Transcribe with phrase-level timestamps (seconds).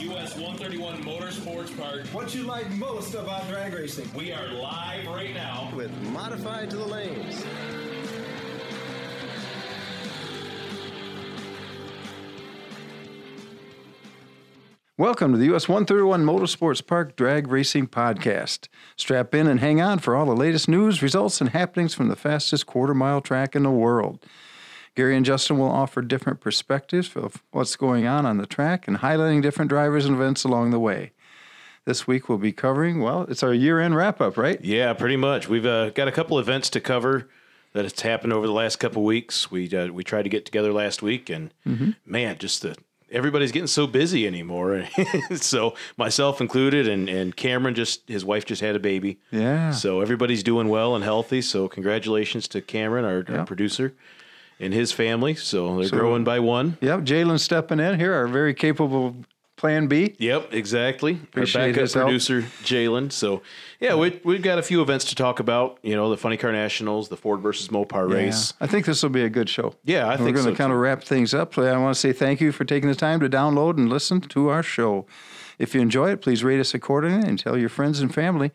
[0.00, 2.06] US 131 Motorsports Park.
[2.12, 4.08] What you like most about drag racing?
[4.14, 5.72] We are live right now.
[5.74, 7.44] with Modified to the Lanes.
[14.96, 18.68] Welcome to the US 131 Motorsports Park Drag Racing Podcast.
[18.94, 22.14] Strap in and hang on for all the latest news, results, and happenings from the
[22.14, 24.24] fastest quarter mile track in the world.
[24.98, 28.96] Gary and Justin will offer different perspectives of what's going on on the track and
[28.96, 31.12] highlighting different drivers and events along the way.
[31.84, 34.60] This week we'll be covering, well, it's our year end wrap up, right?
[34.60, 35.48] Yeah, pretty much.
[35.48, 37.28] We've uh, got a couple events to cover
[37.74, 39.52] that has happened over the last couple weeks.
[39.52, 41.54] We uh, we tried to get together last week, and
[42.04, 42.74] man, just the
[43.08, 44.84] everybody's getting so busy anymore.
[45.36, 49.20] so myself included, and and Cameron just his wife just had a baby.
[49.30, 49.70] Yeah.
[49.70, 51.40] So everybody's doing well and healthy.
[51.40, 53.94] So congratulations to Cameron, our, our producer,
[54.60, 55.34] and his family.
[55.34, 56.76] So they're So- growing by one.
[56.80, 59.16] Yep, Jalen stepping in here, our very capable
[59.56, 60.14] Plan B.
[60.18, 61.14] Yep, exactly.
[61.14, 63.10] Appreciate our backup producer Jalen.
[63.10, 63.42] So,
[63.80, 65.78] yeah, we, we've got a few events to talk about.
[65.82, 68.54] You know, the Funny Car Nationals, the Ford versus Mopar race.
[68.60, 69.74] I think this will be a good show.
[69.84, 70.50] Yeah, I think We're going so.
[70.52, 70.74] to kind too.
[70.74, 71.54] of wrap things up.
[71.56, 74.20] So I want to say thank you for taking the time to download and listen
[74.20, 75.06] to our show.
[75.58, 78.52] If you enjoy it, please rate us accordingly and tell your friends and family.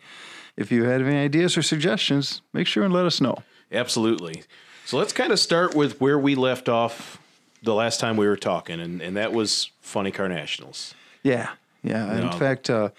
[0.55, 3.39] If you have any ideas or suggestions, make sure and let us know.
[3.73, 4.43] Absolutely.
[4.85, 7.19] So let's kind of start with where we left off
[7.61, 10.93] the last time we were talking, and, and that was Funny Car Nationals.
[11.23, 11.51] Yeah,
[11.83, 12.17] yeah.
[12.17, 12.89] In fact, uh,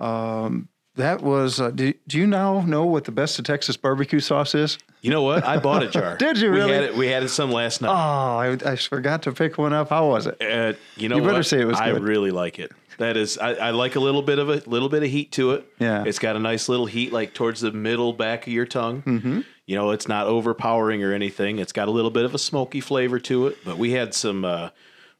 [0.00, 1.60] um, that was.
[1.60, 4.78] Uh, do, do you now know what the best of Texas barbecue sauce is?
[5.00, 5.44] You know what?
[5.44, 6.16] I bought a jar.
[6.18, 6.72] Did you We really?
[6.72, 7.90] had it, we had it some last night.
[7.90, 8.38] Oh.
[8.38, 9.90] I, I forgot to pick one up.
[9.90, 10.40] How was it?
[10.40, 11.46] Uh, you know You better what?
[11.46, 12.02] say it was I good.
[12.02, 12.72] really like it.
[12.98, 15.52] That is, I, I like a little bit of a little bit of heat to
[15.52, 15.72] it.
[15.78, 16.02] Yeah.
[16.04, 19.02] it's got a nice little heat, like towards the middle back of your tongue.
[19.02, 19.40] Mm-hmm.
[19.68, 21.58] You know, it's not overpowering or anything.
[21.58, 23.58] It's got a little bit of a smoky flavor to it.
[23.66, 24.70] But we had some, uh,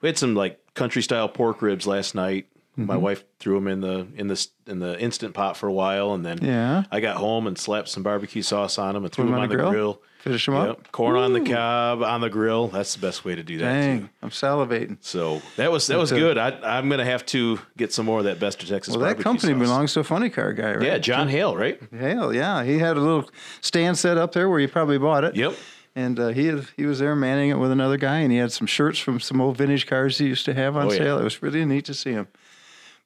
[0.00, 2.46] we had some like country style pork ribs last night.
[2.74, 3.02] My Mm-hmm.
[3.02, 6.24] wife threw them in the in the in the instant pot for a while, and
[6.24, 6.84] then Yeah.
[6.92, 9.42] I got home and slapped some barbecue sauce on them and threw them them on
[9.42, 9.70] on the the grill?
[9.72, 10.02] grill.
[10.18, 10.66] Finish 'em up?
[10.78, 10.92] Yep.
[10.92, 12.68] Corn on the cob on the grill.
[12.68, 13.72] That's the best way to do that.
[13.72, 13.86] too.
[13.86, 14.96] Dang, I'm salivating.
[15.00, 16.36] So that was that was a- good.
[16.36, 18.96] I, I'm gonna have to get some more of that Best of Texas.
[18.96, 19.60] Well, that company sauce.
[19.62, 20.82] belongs to a funny car guy, right?
[20.82, 21.80] Yeah, John Hale, right?
[21.96, 22.64] Hell, yeah.
[22.64, 23.30] He had a little
[23.60, 25.36] stand set up there where you probably bought it.
[25.36, 25.54] Yep.
[25.94, 28.66] And uh, he he was there manning it with another guy, and he had some
[28.66, 30.98] shirts from some old vintage cars he used to have on Oh, yeah.
[30.98, 31.18] sale.
[31.18, 32.28] It was really neat to see him.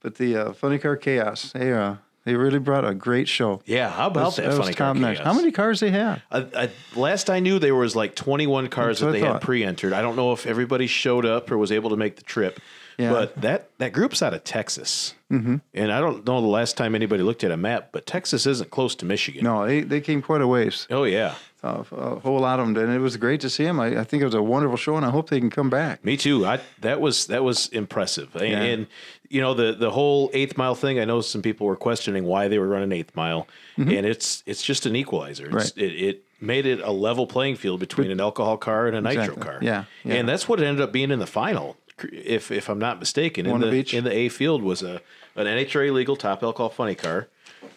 [0.00, 3.60] But the uh, Funny Car Chaos, they uh, they really brought a great show.
[3.66, 3.90] Yeah.
[3.90, 5.18] How about that, was funny car chaos?
[5.18, 6.22] How many cars they have?
[6.30, 9.92] I, I, last I knew, there was like 21 cars that I they had pre-entered.
[9.92, 12.60] I don't know if everybody showed up or was able to make the trip.
[12.98, 13.10] Yeah.
[13.10, 15.56] But that that group's out of Texas, mm-hmm.
[15.72, 17.88] and I don't know the last time anybody looked at a map.
[17.90, 19.44] But Texas isn't close to Michigan.
[19.44, 20.86] No, they, they came quite a ways.
[20.90, 21.34] Oh yeah,
[21.64, 22.84] Uh, a whole lot of them did.
[22.84, 23.80] And it was great to see them.
[23.80, 26.04] I, I think it was a wonderful show, and I hope they can come back.
[26.04, 26.44] Me too.
[26.44, 28.36] I that was that was impressive.
[28.36, 28.60] And, Yeah.
[28.60, 28.86] and,
[29.32, 31.00] you know the the whole eighth mile thing.
[31.00, 34.62] I know some people were questioning why they were running eighth mile, and it's it's
[34.62, 35.46] just an equalizer.
[35.46, 35.80] It's, Mm-hmm.
[35.80, 35.92] Right.
[35.92, 39.36] It, it made it a level playing field between an alcohol car and a nitro
[39.36, 39.58] car.
[39.62, 40.14] Yeah, yeah.
[40.14, 41.76] and that's what it ended up being in the final.
[42.12, 43.94] If if I'm not mistaken, in the each?
[43.94, 45.00] in the A field was a
[45.34, 47.28] an NHRA legal top alcohol funny car,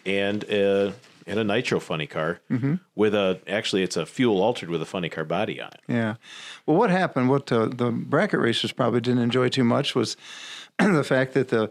[0.04, 0.92] and a,
[1.26, 2.74] and a nitro funny car Mm-hmm.
[2.94, 5.80] with a actually it's a fuel altered with a funny car body on it.
[5.88, 6.14] Yeah.
[6.66, 10.16] Well, what happened, what uh, the bracket racers probably didn't enjoy too much was
[10.78, 11.70] the fact that the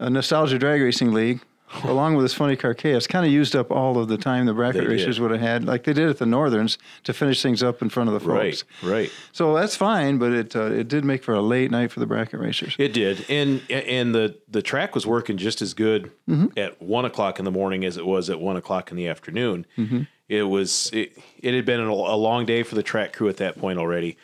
[0.00, 1.40] uh, Nostalgia Drag Racing League,
[1.82, 4.54] along with this funny car chaos, kind of used up all of the time the
[4.54, 4.90] bracket They did.
[4.92, 7.88] racers would have had, like they did at the Northerns, to finish things up in
[7.88, 8.64] front of the folks.
[8.82, 9.12] Right, right.
[9.32, 12.06] So that's fine, but it uh, it did make for a late night for the
[12.06, 12.76] bracket racers.
[12.78, 16.58] It did, and and the the track was working just as good Mm-hmm.
[16.58, 19.66] at one o'clock in the morning as it was at one o'clock in the afternoon.
[19.76, 20.02] Mm-hmm.
[20.28, 23.58] It was it, it had been a long day for the track crew at that
[23.58, 24.16] point already,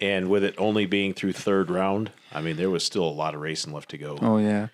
[0.00, 3.34] and with it only being through third round, I mean there was still a lot
[3.34, 4.18] of racing left to go.
[4.22, 4.68] Oh yeah,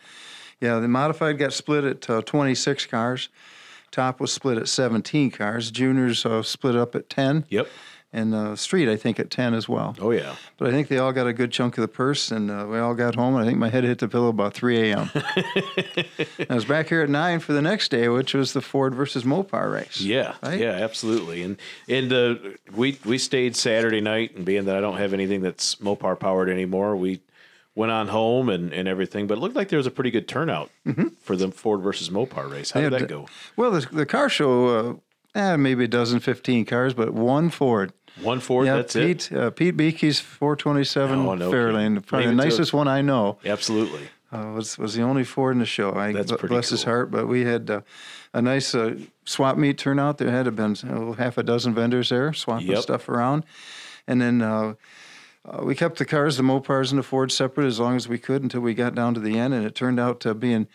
[0.61, 0.79] yeah.
[0.79, 3.29] The modified got split at uh, 26 cars.
[3.91, 5.71] Top was split at 17 cars.
[5.71, 7.45] Juniors uh, split up at 10.
[7.49, 7.69] Yep.
[8.13, 9.97] And uh, street, I think, at 10 as well.
[10.01, 10.37] Oh yeah.
[10.57, 12.79] But I think they all got a good chunk of the purse, and uh, we
[12.79, 13.35] all got home.
[13.35, 15.11] And I think my head hit the pillow about 3 a.m.
[16.49, 19.25] I was back here at 9 for the next day, which was the Ford versus
[19.25, 20.01] Mopar race.
[20.01, 20.61] Yeah, Right?
[20.61, 21.43] yeah, absolutely.
[21.43, 21.57] And
[21.89, 22.35] and uh,
[22.75, 26.49] we we stayed Saturday night, and being that I don't have anything that's Mopar powered
[26.49, 27.21] anymore, we
[27.75, 29.27] went on home and, and everything.
[29.27, 30.71] But it looked like there was a pretty good turnout
[31.21, 32.71] for the Ford versus Mopar race.
[32.71, 33.27] How did Yeah, that go?
[33.57, 34.99] Well, the, the car show,
[35.35, 37.93] uh, eh, maybe a dozen, 15 cars, but one Ford.
[38.23, 38.67] One Ford.
[38.67, 39.07] yeah, that's it.
[39.29, 42.01] Pete, Uh, Pete Beakey's 427 Oh, no Fairlane, kidding.
[42.03, 43.39] probably the Leave it nicest one I know.
[43.45, 44.03] Absolutely.
[44.33, 45.93] uh, was was the only Ford in the show.
[45.95, 47.11] I That's pretty bless his heart.
[47.11, 47.81] But we had uh,
[48.33, 48.95] a nice uh,
[49.25, 50.19] swap meet turnout.
[50.19, 52.83] There had to been oh, half a dozen vendors there swapping Yep.
[52.83, 53.45] stuff around,
[54.07, 54.43] and then
[55.45, 58.19] uh, we kept the cars, the Mopars and the Ford, separate as long as we
[58.19, 60.67] could until we got down to the end, and it turned out to being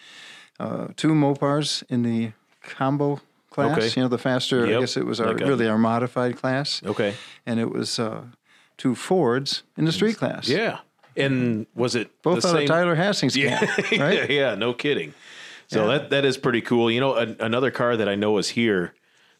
[0.60, 2.32] uh, two Mopars in the
[2.62, 3.78] combo class.
[3.78, 3.88] Okay.
[3.96, 4.66] You know, the faster.
[4.66, 4.78] yep.
[4.78, 6.82] I guess it was our a- really our modified class.
[6.86, 7.16] Okay.
[7.46, 8.24] and it was uh,
[8.78, 10.48] two Fords in the street class.
[10.48, 10.80] Yeah.
[11.16, 12.62] And was it both the out same?
[12.62, 14.30] of Tyler Hassing's camp, yeah, right?
[14.30, 15.14] yeah, no kidding.
[15.68, 16.90] So that that is pretty cool.
[16.90, 18.94] You know, an, another car that I know is here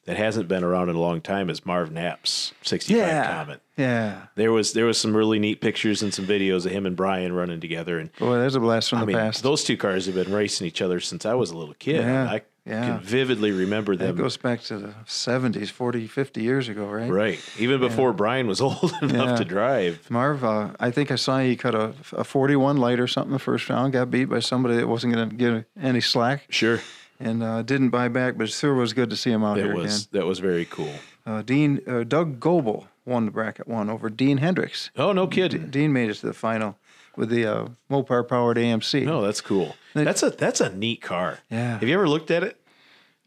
[0.10, 3.62] that hasn't been around in a long time is Marv Knapp's 65 Yeah, Comet.
[3.78, 4.22] yeah.
[4.36, 7.32] There was there was some really neat pictures and some videos of him and Brian
[7.34, 9.44] running together and Boy, there's a blast from I the mean, past.
[9.44, 12.02] those two cars have been racing each other since I was a little kid.
[12.02, 12.86] Yeah, I yeah.
[12.88, 14.16] can vividly remember that them.
[14.16, 17.10] goes back to the 70s, 40, 50 years ago, right?
[17.12, 17.40] right.
[17.60, 19.36] Even before Brian was old enough Yeah.
[19.36, 20.10] to drive.
[20.10, 23.38] Marv, uh, I think I saw he cut a, a 41 light or something the
[23.40, 26.80] first round, got beat by somebody that wasn't going to give any slack, Sure.
[27.20, 29.66] And uh, didn't buy back, but it sure was good to see him out That
[29.66, 30.94] here was that was very cool.
[31.26, 34.90] Uh, Dean, uh, Doug Goebel won the bracket one over Dean Hendricks.
[34.96, 35.70] Oh, no kidding.
[35.70, 36.78] Dean made it to the final
[37.16, 39.06] with the uh, Mopar powered AMC.
[39.06, 39.76] No, that's cool.
[39.94, 41.40] That's a that's a neat car.
[41.50, 41.74] Yeah.
[41.80, 42.60] Have you ever looked at it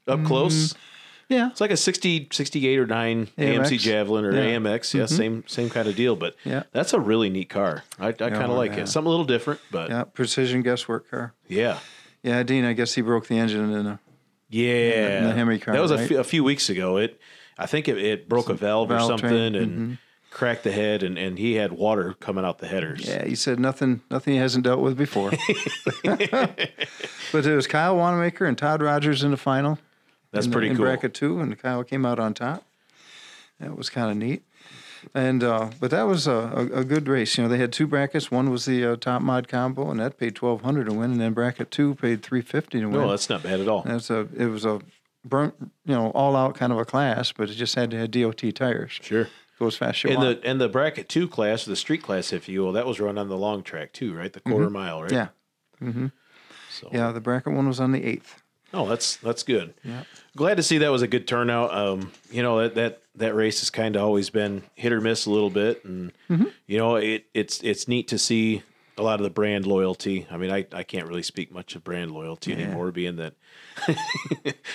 [0.09, 0.75] up close?
[1.29, 1.49] Yeah.
[1.51, 4.57] It's like a 60, 68 or 9 AMC Javelin or Yeah.
[4.59, 4.93] AMX.
[4.93, 6.15] Yeah, same same kind of deal.
[6.17, 6.65] But Yeah.
[6.73, 7.85] that's a really neat car.
[7.99, 8.81] I, I kind of Oh, like yeah.
[8.83, 8.89] it.
[8.89, 9.89] Something a little different, but.
[9.91, 11.33] Yeah, precision guesswork car.
[11.49, 11.79] Yeah.
[12.23, 14.01] Yeah, Dean, I guess he broke the engine in a
[14.49, 15.19] Yeah.
[15.19, 16.09] in the Hemi car, that was a right?
[16.09, 16.97] few- a few weeks ago.
[16.99, 17.21] It
[17.59, 19.63] I think it, it broke a valve, or something train, Mm-hmm.
[19.83, 19.99] and
[20.31, 23.07] cracked the head and, and he had water coming out the headers.
[23.07, 25.31] Yeah, he said nothing nothing he hasn't dealt with before.
[26.03, 29.79] but it was Kyle Wanamaker and Todd Rogers in the final.
[30.33, 30.87] That's in pretty in cool.
[30.87, 32.65] bracket two, and Kyle came out on top.
[33.61, 34.43] That was kind of neat.
[35.15, 37.37] And uh, but that was a, a, a good race.
[37.37, 38.31] You know, they had two brackets.
[38.31, 41.13] One was the uh, top mod combo, and that paid twelve hundred to win.
[41.13, 43.01] And then bracket two paid three fifty to win.
[43.01, 43.83] No, that's not bad at all.
[43.83, 44.81] That's a it was a
[45.25, 45.55] burnt,
[45.85, 48.43] you know, all out kind of a class, but it just had to have DOT
[48.55, 48.99] tires.
[49.01, 49.29] Sure.
[49.59, 52.49] Go as fast as And the and the bracket two class, the street class, if
[52.49, 54.33] you will, that was run on the long track too, right?
[54.33, 55.13] The quarter mile, right?
[55.13, 55.29] Yeah.
[55.81, 56.07] Mm-hmm.
[56.71, 57.13] So yeah.
[57.13, 58.42] The bracket one was on the eighth.
[58.75, 59.75] Oh, that's that's good.
[59.85, 60.05] Yeah.
[60.37, 61.75] Glad to see that was a good turnout.
[61.75, 65.27] Um, you know that that that race has kind of always been hit or miss
[65.27, 66.47] a little bit, and Mm-hmm.
[66.67, 68.63] you know it it's it's neat to see
[68.99, 70.27] a lot of the brand loyalty.
[70.31, 73.33] I mean, I, I can't really speak much of brand loyalty anymore, being that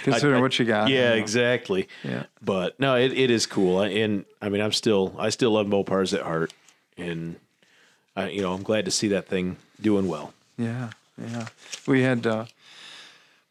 [0.03, 0.89] Considering I- what you got.
[0.89, 1.21] yeah, you know.
[1.23, 1.87] exactly.
[2.03, 2.23] Yeah.
[2.41, 6.13] But no, it, it is cool, and I mean, I'm still I still love Mopars
[6.13, 6.53] at heart,
[6.97, 7.35] and
[8.15, 10.33] I, you know I'm glad to see that thing doing well.
[10.57, 10.89] Yeah,
[11.21, 11.47] yeah.
[11.87, 12.45] We had, uh,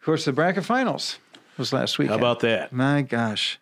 [0.06, 1.18] course, the bracket finals
[1.58, 2.08] was last week.
[2.08, 2.72] How about that?
[2.72, 3.58] My gosh,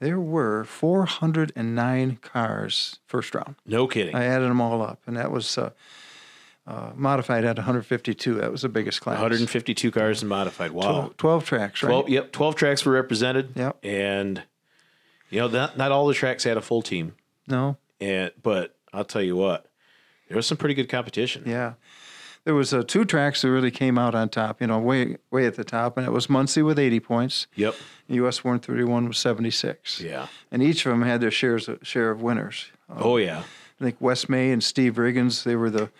[0.00, 3.56] there were 409 cars first round.
[3.64, 4.14] No kidding.
[4.14, 5.70] I added them all up, and that was uh,
[6.66, 8.34] uh, modified at 152.
[8.34, 9.14] That was the biggest class.
[9.14, 10.72] 152 cars and modified.
[10.72, 10.82] Wow.
[10.82, 11.88] 12, 12 tracks, right?
[11.88, 13.78] 12 yep 12 tracks were represented Yep.
[13.82, 14.42] and
[15.30, 17.14] you know not, not all the tracks had a full team
[17.46, 19.66] No, and but i'll tell you what
[20.28, 21.74] there was some pretty good competition yeah.
[22.48, 24.62] There was uh, two tracks that really came out on top.
[24.62, 27.46] You know, way way at the top, and it was Muncie with 80 points.
[27.54, 27.74] yep
[28.08, 30.00] US 131 was 76.
[30.00, 32.70] yeah And each of them had their shares share of winners.
[32.88, 33.42] oh yeah
[33.78, 35.90] I think Wes May and Steve Riggins, they were the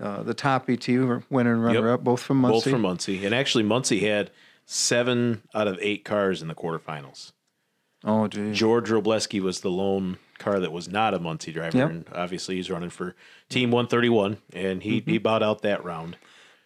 [0.00, 1.20] uh, the top ET winner
[1.52, 2.54] and runner up, both from Muncie.
[2.56, 4.30] both from muncie and actually muncie had
[4.64, 7.32] seven out of eight cars in the quarterfinals
[8.02, 8.52] Oh, gee.
[8.54, 11.90] george robleski was the lone car that was not a muncie driver Yep.
[11.90, 13.14] and obviously he's running for
[13.48, 15.10] team 131 and he, Mm-hmm.
[15.10, 16.16] he bowed out that round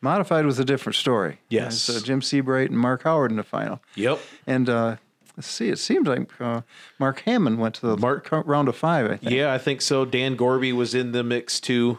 [0.03, 1.41] Modified was a different story.
[1.51, 1.87] Yes.
[1.91, 3.83] It's, uh, Jim Seabright and Mark Howard in the final.
[3.95, 4.97] yep And uh,
[5.37, 6.63] let's see, it seems like uh,
[6.99, 9.31] Mark Hammond went to the Mark- round of five, I think.
[9.33, 11.99] yeah i think so dan gorby was in the mix too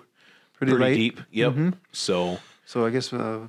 [0.54, 1.70] Pretty pretty, deep yep Mm-hmm.
[1.92, 3.48] so So I guess uh,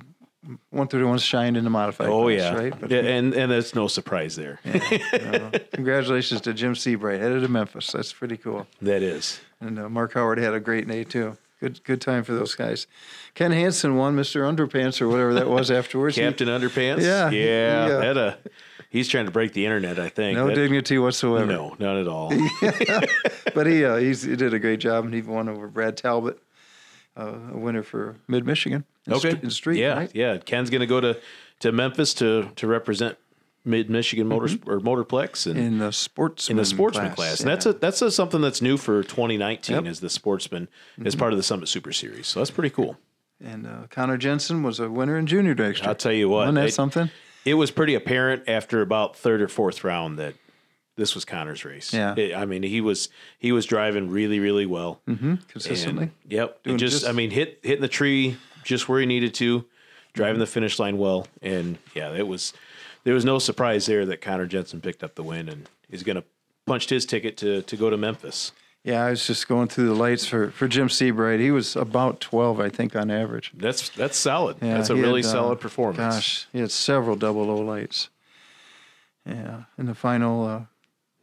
[0.71, 2.73] 131 shined in the modified Oh class, yeah, right?
[2.79, 4.59] But, yeah, and and that's no surprise there.
[4.65, 7.91] uh, congratulations to Jim Seabright, headed to Memphis.
[7.91, 8.67] That's pretty cool.
[8.81, 9.39] that is.
[9.61, 11.37] And uh, Mark Howard had a great day too.
[11.59, 12.87] Good good time for those guys.
[13.35, 14.41] Ken Hansen won Mr.
[14.41, 16.17] Underpants or whatever that was afterwards.
[16.17, 17.01] He- Captain Underpants.
[17.01, 17.87] Yeah, yeah.
[17.87, 17.99] yeah.
[17.99, 18.35] That uh,
[18.89, 19.97] he's trying to break the internet.
[19.97, 20.35] I think.
[20.37, 21.45] no That- dignity whatsoever.
[21.45, 22.33] No, not at all.
[23.55, 26.39] But he uh, he's, he did a great job and he won over Brad Talbot,
[27.17, 28.85] uh, a winner for Mid Michigan.
[29.09, 29.31] Okay.
[29.31, 30.11] st- in street, yeah, right?
[30.13, 30.37] yeah.
[30.37, 31.19] Ken's going to go to
[31.59, 33.17] to Memphis to to represent
[33.65, 35.57] Mid Michigan Motors or Motorplex and.
[35.59, 38.77] In the sportsman in the sportsman class, and that's a that's a, something that's new
[38.77, 39.85] for 2019 Yep.
[39.85, 40.67] is the sportsman
[41.05, 42.27] as part of the Summit Super Series.
[42.27, 42.97] So that's pretty cool.
[43.43, 45.87] And uh, Connor Jensen was a winner in junior dragster.
[45.87, 47.09] I'll tell you what, Wasn't that it- something?
[47.45, 50.33] it was pretty apparent after about third or fourth round that
[50.95, 51.93] this was Connor's race.
[51.93, 52.15] Yeah.
[52.15, 53.09] It- I mean, he was
[53.39, 55.01] he was driving really really well.
[55.07, 55.35] Mm-hmm.
[55.47, 56.03] Consistently.
[56.03, 56.61] And, yep.
[56.63, 59.65] Doing just, just- I mean, hit hitting the tree just where he needed to,
[60.13, 62.53] driving the finish line well, and yeah, it was
[63.03, 66.15] there was no surprise there that Connor Jensen picked up the win and he's going
[66.15, 66.23] to
[66.65, 68.51] punched his ticket to to go to Memphis.
[68.85, 71.39] Yeah, I was just going through the lights for, for Jim Seabright.
[71.39, 73.53] He was about 12, I think, on average.
[73.55, 74.57] That's that's solid.
[74.61, 76.15] Yeah, that's a really had, uh, solid performance.
[76.15, 78.09] Gosh, he had several double O lights.
[79.25, 80.61] Yeah, in the final, uh,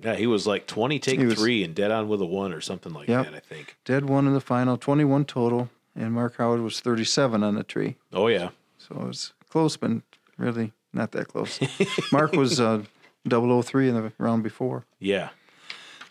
[0.02, 2.60] Yeah, he was like twenty take was- three and dead on with a one or
[2.60, 3.24] something like Yep.
[3.26, 3.34] that.
[3.34, 3.76] I think.
[3.84, 7.96] dead one in the final, 21 total, and Mark Howard was 37 on the tree.
[8.12, 8.50] Oh yeah.
[8.78, 9.90] So it was close, but
[10.38, 11.60] really not that close.
[12.12, 12.82] Mark was uh,
[13.28, 14.84] 003 in the round before.
[14.98, 15.28] Yeah.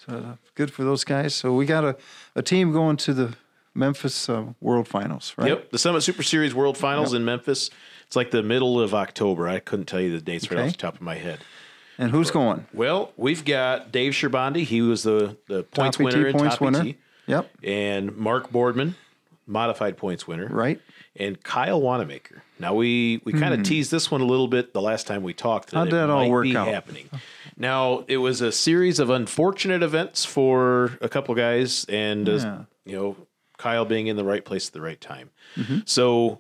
[0.06, 1.34] So uh, good for those guys.
[1.36, 1.98] So we got a,
[2.36, 3.36] a team going to the
[3.74, 5.50] Memphis uh, World Finals, right?
[5.50, 5.72] Yep.
[5.72, 7.70] The Summit Super Series World Finals in Memphis.
[8.08, 9.48] It's like the middle of October.
[9.48, 11.40] I couldn't tell you the dates right off the top of my head.
[12.00, 12.66] And who's going?
[12.74, 14.64] Well, we've got Dave Sherbondi.
[14.64, 16.82] He was the, the points Top ET winner in points top winner.
[16.82, 16.96] ET.
[17.28, 18.96] Yep, And Mark Boardman,
[19.46, 20.48] modified points winner.
[20.48, 20.82] right.
[21.16, 22.44] And Kyle Wanamaker.
[22.60, 25.34] Now we we kind of teased this one a little bit the last time we
[25.34, 25.72] talked.
[25.72, 25.78] Hmm.
[25.78, 26.70] How'd it that all work be out?
[26.70, 27.10] Happening.
[27.58, 32.96] Now it was a series of unfortunate events for a couple guys, and uh, you
[32.96, 33.18] know
[33.58, 35.30] Kyle being in the right place at the right time.
[35.58, 35.80] Mm-hmm.
[35.86, 36.40] So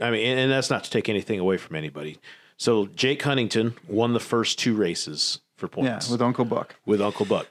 [0.00, 2.18] I mean, and, and that's not to take anything away from anybody.
[2.56, 6.06] So Jake Huntington won the first two races for points.
[6.08, 6.76] Yeah, with Uncle Buck.
[6.86, 7.48] with Uncle Buck.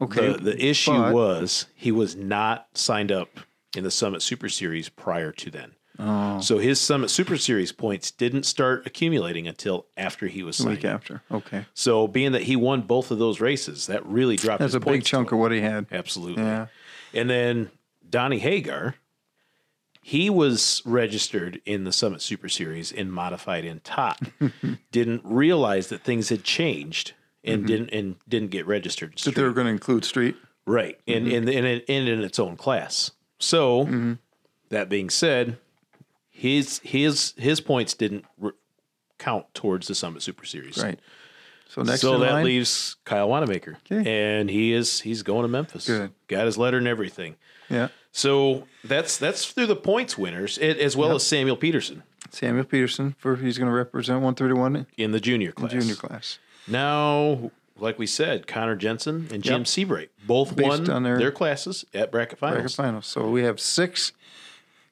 [0.00, 3.40] Okay, The, the issue but- was he was not signed up
[3.76, 5.72] in the Summit Super Series prior to then.
[6.00, 6.40] Oh.
[6.40, 10.70] So his Summit Super Series points didn't start accumulating until after he was signed.
[10.76, 11.22] week after.
[11.32, 14.80] Okay, So being that he won both of those races, that really dropped that's a
[14.80, 15.86] big chunk of what he had.
[15.90, 16.44] Absolutely.
[16.44, 16.66] Yeah.
[17.12, 17.70] And then
[18.08, 18.94] Donnie Hagar,
[20.08, 24.18] he was registered in the Summit Super Series in modified in top.
[24.90, 27.12] didn't realize that things had changed
[27.44, 27.66] and mm-hmm.
[27.66, 29.18] didn't and didn't get registered.
[29.18, 30.34] That they were going to include street.
[30.64, 33.10] Right, and in in in, in, in its own class.
[33.38, 34.14] So mm-hmm.
[34.70, 35.58] that being said,
[36.30, 38.52] his his his points didn't re-
[39.18, 40.82] count towards the Summit Super Series.
[40.82, 40.98] Right.
[41.68, 44.10] So next so in that line, leaves Kyle Wanamaker, Okay.
[44.10, 45.86] and he is he's going to Memphis.
[45.86, 46.12] Good.
[46.28, 47.36] got his letter and everything.
[47.68, 47.88] yeah,
[48.18, 53.36] So that's that's through the points winners, as well as Samuel Peterson Samuel Peterson for
[53.36, 55.70] he's going to represent 131 in the junior class.
[55.70, 56.38] junior class.
[56.66, 59.66] Now, like we said, Connor Jensen and Jim Yep.
[59.68, 62.56] Seabright both Based won on their- their classes at bracket finals.
[62.62, 63.06] Bracket finals.
[63.06, 64.12] So we have six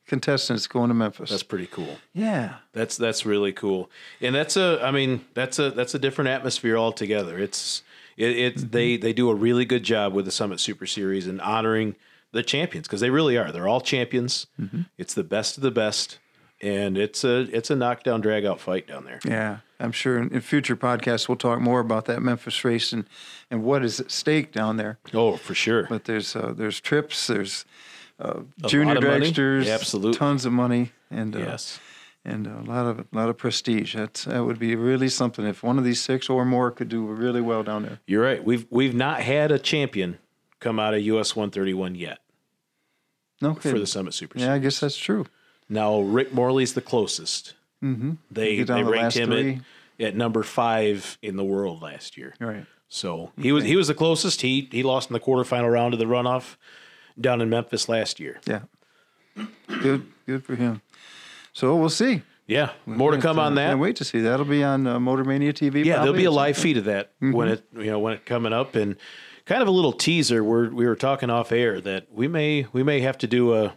[0.06, 1.30] contestants going to Memphis.
[1.30, 1.98] That's pretty cool.
[2.14, 2.56] yeah.
[2.74, 3.90] That's that's really cool,
[4.20, 7.38] and that's a I mean that's a that's a different atmosphere altogether.
[7.38, 7.82] It's
[8.16, 11.40] it, it's they they do a really good job with the Summit Super Series and
[11.40, 11.96] honoring
[12.32, 13.50] the champions because they really are.
[13.52, 14.46] They're all champions.
[14.98, 16.18] It's the best of the best,
[16.60, 19.20] and it's a it's a knockdown drag out fight down there.
[19.24, 23.06] Yeah, I'm sure in, in future podcasts we'll talk more about that Memphis race and,
[23.50, 24.98] and what is at stake down there.
[25.12, 25.86] Oh, for sure.
[25.88, 27.64] But there's uh, there's trips, there's
[28.18, 30.18] uh, junior dragsters, Absolutely.
[30.18, 31.78] tons of money, and uh, yes.
[32.24, 33.94] and a lot of a lot of prestige.
[33.94, 37.04] That's that would be really something if one of these six or more could do
[37.06, 38.00] really well down there.
[38.06, 38.42] You're right.
[38.42, 40.18] We've we've not had a champion
[40.60, 42.18] come out of US 131 yet
[43.40, 45.26] No for the Summit Super Yeah, I guess that's true.
[45.68, 47.54] Now Rick Morley's the closest.
[47.82, 48.12] Mm-hmm.
[48.30, 52.34] They they the ranked him at, at number five in the world last year.
[52.40, 52.66] Right.
[52.88, 54.42] So he was he was the closest.
[54.42, 56.56] He he lost in the quarterfinal round of the runoff
[57.20, 58.40] down in Memphis last year.
[58.46, 58.60] Yeah.
[59.66, 60.06] Good.
[60.26, 60.82] Good for him.
[61.52, 62.22] So we'll see.
[62.46, 63.70] Yeah, more to come on that.
[63.70, 64.20] Can't wait to see.
[64.20, 65.84] That'll be on uh, Motor Mania TV.
[65.84, 68.52] Yeah, there'll be a live feed of that when it you know when it coming
[68.52, 68.96] up and
[69.46, 70.44] kind of a little teaser.
[70.44, 73.76] We're we were talking off air that we may we may have to do a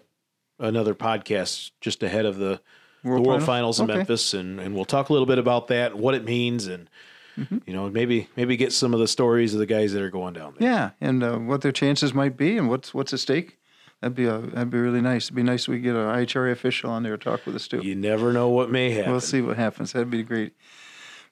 [0.59, 2.59] another podcast just ahead of the
[3.03, 3.77] World the World Finals?
[3.77, 3.97] Finals in Okay.
[3.99, 6.89] Memphis, and and we'll talk a little bit about that, what it means, and
[7.37, 7.59] Mm-hmm.
[7.67, 10.33] you know maybe maybe get some of the stories of the guys that are going
[10.33, 10.69] down there.
[10.69, 13.57] Yeah, and uh, what their chances might be, and what's what's at stake.
[14.01, 15.25] That'd be a, that'd be really nice.
[15.27, 17.65] It'd be nice if we get an IHRA official on there to talk with us
[17.69, 17.79] too.
[17.81, 19.11] You never know what may happen.
[19.11, 19.93] We'll see what happens.
[19.93, 20.51] That'd be great.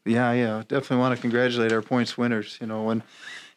[0.05, 2.57] Yeah, yeah, definitely want to congratulate our points winners.
[2.61, 3.03] You know, when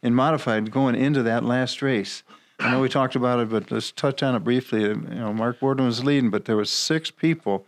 [0.03, 2.23] in modified going into that last race,
[2.59, 4.83] I know we talked about it, but let's touch on it briefly.
[4.83, 7.65] You know, Mark Borden was leading, but there was six people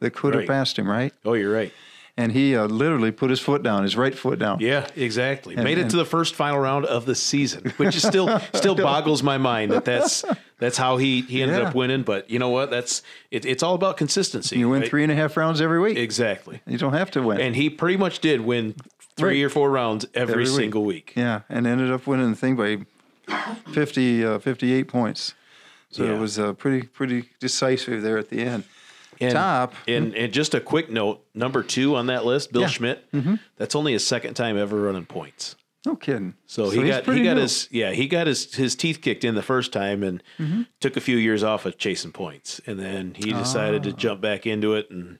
[0.00, 0.40] that could Right.
[0.42, 1.12] have passed him, right?
[1.24, 1.72] Oh, you're right.
[2.16, 4.58] And he uh, literally put his foot down, his right foot down.
[4.60, 5.56] Yeah, exactly.
[5.56, 8.74] Made it and- to the first final round of the season, which is still still
[8.74, 10.22] boggles my mind that that's
[10.58, 11.68] that's how he he ended Yeah.
[11.68, 12.02] up winning.
[12.02, 12.68] But you know what?
[12.70, 14.58] That's it, it's all about consistency.
[14.58, 14.90] You win right?
[14.90, 15.96] three and a half rounds every week.
[15.96, 17.40] exactly, you don't have to win.
[17.40, 18.74] and he pretty much did win
[19.20, 19.46] three Right.
[19.46, 21.12] or four rounds every, Every single week.
[21.16, 22.78] Yeah, and ended up winning the thing by
[23.72, 25.34] 50, uh, 58 points.
[25.90, 26.14] So Yeah.
[26.14, 28.64] it was uh, pretty pretty decisive there at the end.
[29.20, 29.74] And, Top.
[29.88, 32.68] And and just a quick note: number two on that list, Bill Yeah.
[32.68, 33.06] Schmidt.
[33.56, 35.56] That's only his second time ever running points.
[35.86, 36.34] No kidding.
[36.46, 37.42] So, he he's got he got new.
[37.42, 40.62] his yeah he got his his teeth kicked in the first time and Mm-hmm.
[40.80, 43.90] took a few years off of chasing points and then he decided Ah.
[43.90, 45.18] to jump back into it and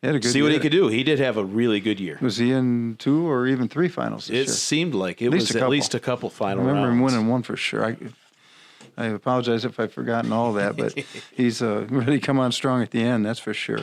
[0.00, 0.88] He had a good see what he could do.
[0.88, 2.18] He did have a really good year.
[2.22, 4.54] Was he in two or even three finals this It year?
[4.54, 5.70] seemed like it At least was a at couple.
[5.72, 7.84] least a couple I final remember him winning one for sure.
[7.84, 7.96] I,
[8.96, 10.94] I apologize if I've forgotten all that, but
[11.34, 13.26] he's uh, really come on strong at the end.
[13.26, 13.80] That's for sure.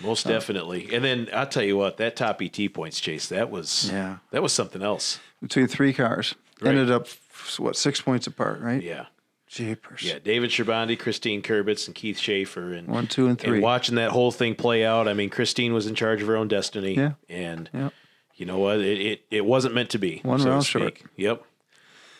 [0.00, 0.92] Most definitely.
[0.94, 4.18] And then I'll tell you what, that top ET points chase, that was Yeah.
[4.30, 5.18] that was something else.
[5.40, 6.70] Between three cars, Right.
[6.70, 7.08] ended up
[7.58, 8.80] what six points apart, right?
[8.82, 9.06] Yeah.
[9.52, 10.02] Jeepers.
[10.02, 10.18] Yeah.
[10.18, 12.72] David Sherbondi, Christine Kurbitz, and Keith Schaefer.
[12.72, 13.54] And One, two, and three.
[13.54, 16.36] And watching that whole thing play out, I mean, Christine was in charge of her
[16.36, 16.94] own destiny.
[16.94, 17.12] Yeah.
[17.28, 17.90] And Yeah.
[18.34, 18.80] you know what?
[18.80, 20.20] It, it it wasn't meant to be.
[20.22, 20.98] One so round short.
[21.16, 21.42] Yep.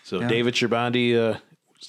[0.04, 0.28] So Yeah.
[0.28, 1.38] David Sherbondi, uh,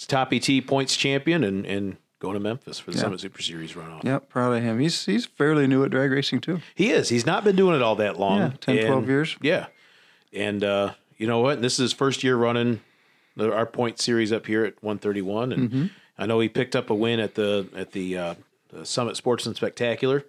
[0.07, 3.03] top ET points champion and, and going to Memphis for the Yeah.
[3.03, 4.05] Summit Super Series runoff.
[4.05, 4.79] Yep, proud of him.
[4.79, 6.61] He's he's fairly new at drag racing too.
[6.73, 7.09] He is.
[7.09, 8.39] He's not been doing it all that long.
[8.39, 9.35] Yeah, 10, 12 years.
[9.41, 9.65] Yeah.
[10.31, 11.61] And uh, you know what?
[11.61, 12.79] This is his first year running
[13.39, 15.51] our point series up here at 131.
[15.51, 15.85] And Mm-hmm.
[16.17, 18.35] I know he picked up a win at the at the, uh,
[18.69, 20.23] the Summit Sportsman Spectacular,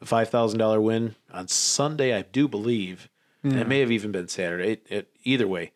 [0.00, 3.08] a five thousand dollar win on Sunday, I do believe.
[3.42, 4.72] And It may have even been Saturday.
[4.72, 5.72] It, it, either way,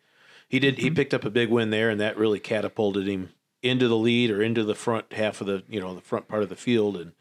[0.47, 0.75] he did.
[0.75, 0.83] Mm-hmm.
[0.83, 4.29] He picked up a big win there, and that really catapulted him into the lead
[4.31, 6.95] or into the front half of the you know the front part of the field,
[6.95, 7.11] and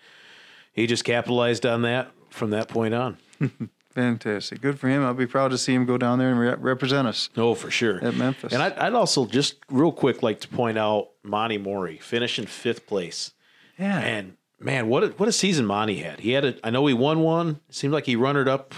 [0.72, 3.16] he just capitalized on that from that point on.
[3.96, 5.02] Fantastic, good for him.
[5.02, 7.30] I'll be proud to see him go down there and re- represent us.
[7.34, 7.98] Oh, for sure.
[8.04, 8.52] At Memphis.
[8.52, 12.86] And I'd, I'd also just real quick like to point out Monty Mori finishing fifth
[12.86, 13.32] place.
[13.78, 16.20] Yeah, And man, what a, what a season Monty had.
[16.20, 17.60] He had a, I know he won one.
[17.70, 18.74] It seemed like he runnered up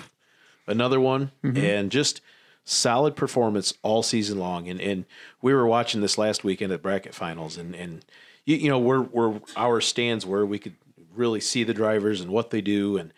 [0.69, 1.57] another one, Mm-hmm.
[1.65, 2.21] and just
[2.65, 4.69] solid performance all season long.
[4.69, 5.05] And and
[5.43, 8.05] we were watching this last weekend at bracket finals, and and
[8.45, 10.77] you, you know where where our stands were, we could
[11.15, 13.13] really see the drivers and what they do, and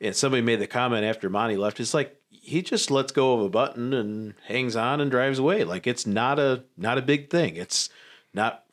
[0.00, 1.80] and somebody made the comment after Monty left.
[1.80, 5.64] It's like he just lets go of a button and hangs on and drives away.
[5.64, 7.56] Like it's not a not a big thing.
[7.56, 7.90] It's
[8.34, 8.64] not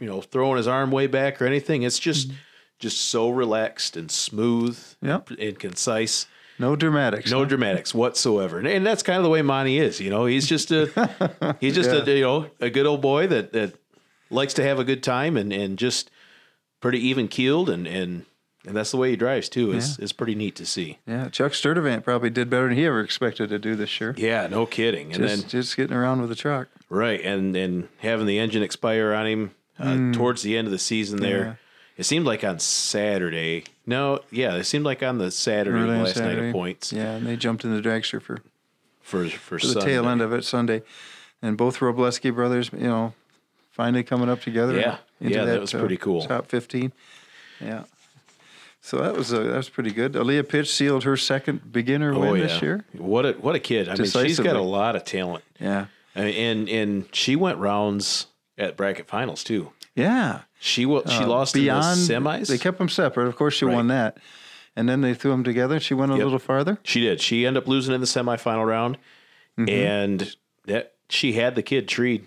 [0.00, 1.82] you know throwing his arm way back or anything.
[1.82, 2.36] It's just mm-hmm.
[2.78, 5.30] just so relaxed and smooth Yep.
[5.30, 6.26] and concise.
[6.58, 7.30] no dramatics.
[7.30, 10.00] No dramatics whatsoever, and, and that's kind of the way Monty is.
[10.00, 13.52] You know, he's just a he's just a you know a good old boy that
[13.52, 13.74] that
[14.30, 16.10] likes to have a good time and and just
[16.80, 18.26] pretty even keeled and and
[18.66, 19.72] and that's the way he drives too.
[19.72, 20.98] Is is pretty neat to see.
[21.06, 24.14] Yeah, Chuck Sturdivant probably did better than he ever expected to do this year.
[24.16, 25.12] Yeah, no kidding.
[25.12, 26.68] And Just, then just getting around with the truck.
[26.88, 30.78] right, and and having the engine expire on him uh, towards the end of the
[30.78, 31.44] season there.
[31.44, 31.54] Yeah.
[31.96, 33.64] It seemed like on Saturday.
[33.86, 37.36] No, yeah, it seemed like on the Saturday last night of points Yeah, and they
[37.36, 38.38] jumped in the dragster for,
[39.00, 40.82] for for, for the tail end of it Sunday,
[41.40, 43.14] and both Robleski brothers, you know,
[43.70, 44.78] finally coming up together.
[44.78, 44.98] Yeah.
[45.20, 46.22] Yeah, that was pretty cool.
[46.22, 46.92] Top fifteen.
[47.60, 47.84] Yeah.
[48.86, 50.12] So that was uh, that was pretty good.
[50.12, 52.84] Aaliyah Pitch sealed her second beginner win Oh yeah, this year.
[52.92, 53.88] what a what a kid!
[53.88, 55.86] I mean, she's got a lot of talent, Yeah.
[56.14, 58.26] I mean, and and she went rounds
[58.58, 59.72] at bracket finals too.
[59.96, 60.42] Yeah.
[60.60, 62.48] She wa- she Uh, lost beyond in the semis.
[62.48, 63.26] They kept them separate.
[63.26, 63.74] Of course, she Right.
[63.74, 64.18] won that,
[64.76, 65.80] and then they threw them together.
[65.80, 66.24] She went a Yep.
[66.24, 66.78] little farther.
[66.84, 67.22] She did.
[67.22, 68.98] She ended up losing in the semifinal round,
[69.58, 69.68] Mm-hmm.
[69.70, 72.26] and that she had the kid treed.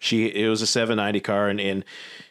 [0.00, 1.84] She it was a 790 car, and and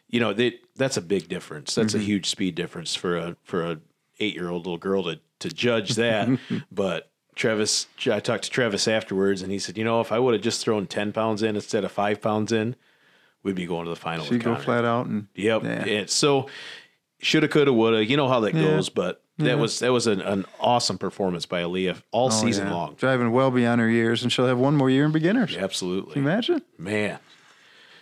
[0.10, 1.76] you know they, that's a big difference.
[1.76, 2.02] That's Mm-hmm.
[2.02, 3.80] a huge speed difference for a for a
[4.20, 6.28] eight year old little girl to to judge that.
[6.72, 10.34] but Travis, I talked to Travis afterwards, and he said, you know, if I would
[10.34, 12.76] have just thrown 10 pounds in instead of five pounds in,
[13.44, 14.26] we'd be going to the final.
[14.26, 15.64] She with go flat out and Yep.
[15.64, 15.70] Yeah.
[15.86, 16.48] And so
[17.22, 18.04] shoulda, coulda, woulda.
[18.04, 21.62] You know how that goes, but that was that was an, an awesome performance by
[21.62, 22.74] Aaliyah all Oh, season yeah.
[22.74, 22.96] long.
[22.96, 25.56] driving well beyond her years, and she'll have one more year in beginners.
[25.56, 26.62] Absolutely, Can you imagine?
[26.78, 27.20] man.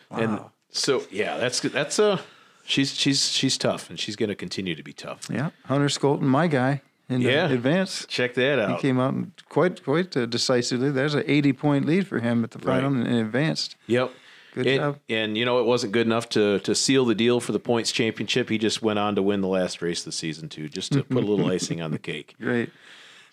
[0.10, 0.40] And
[0.78, 2.22] so yeah, that's that's uh
[2.66, 5.28] she's she's she's tough, and she's going to continue to be tough.
[5.32, 7.50] Yeah, Hunter Skolton, my guy in Yeah.
[7.50, 8.06] advance.
[8.08, 8.72] Check that out.
[8.76, 9.16] He came out
[9.50, 10.92] quite quite uh, decisively.
[10.92, 13.08] There's an 80 point lead for him at the final Right.
[13.08, 13.76] and advanced.
[13.88, 14.12] Yep.
[14.54, 15.00] Good and, job.
[15.08, 17.92] And you know, it wasn't good enough to to seal the deal for the points
[17.92, 18.50] championship.
[18.50, 21.04] He just went on to win the last race of the season too, just to
[21.04, 22.36] put a little icing on the cake.
[22.42, 22.70] Great.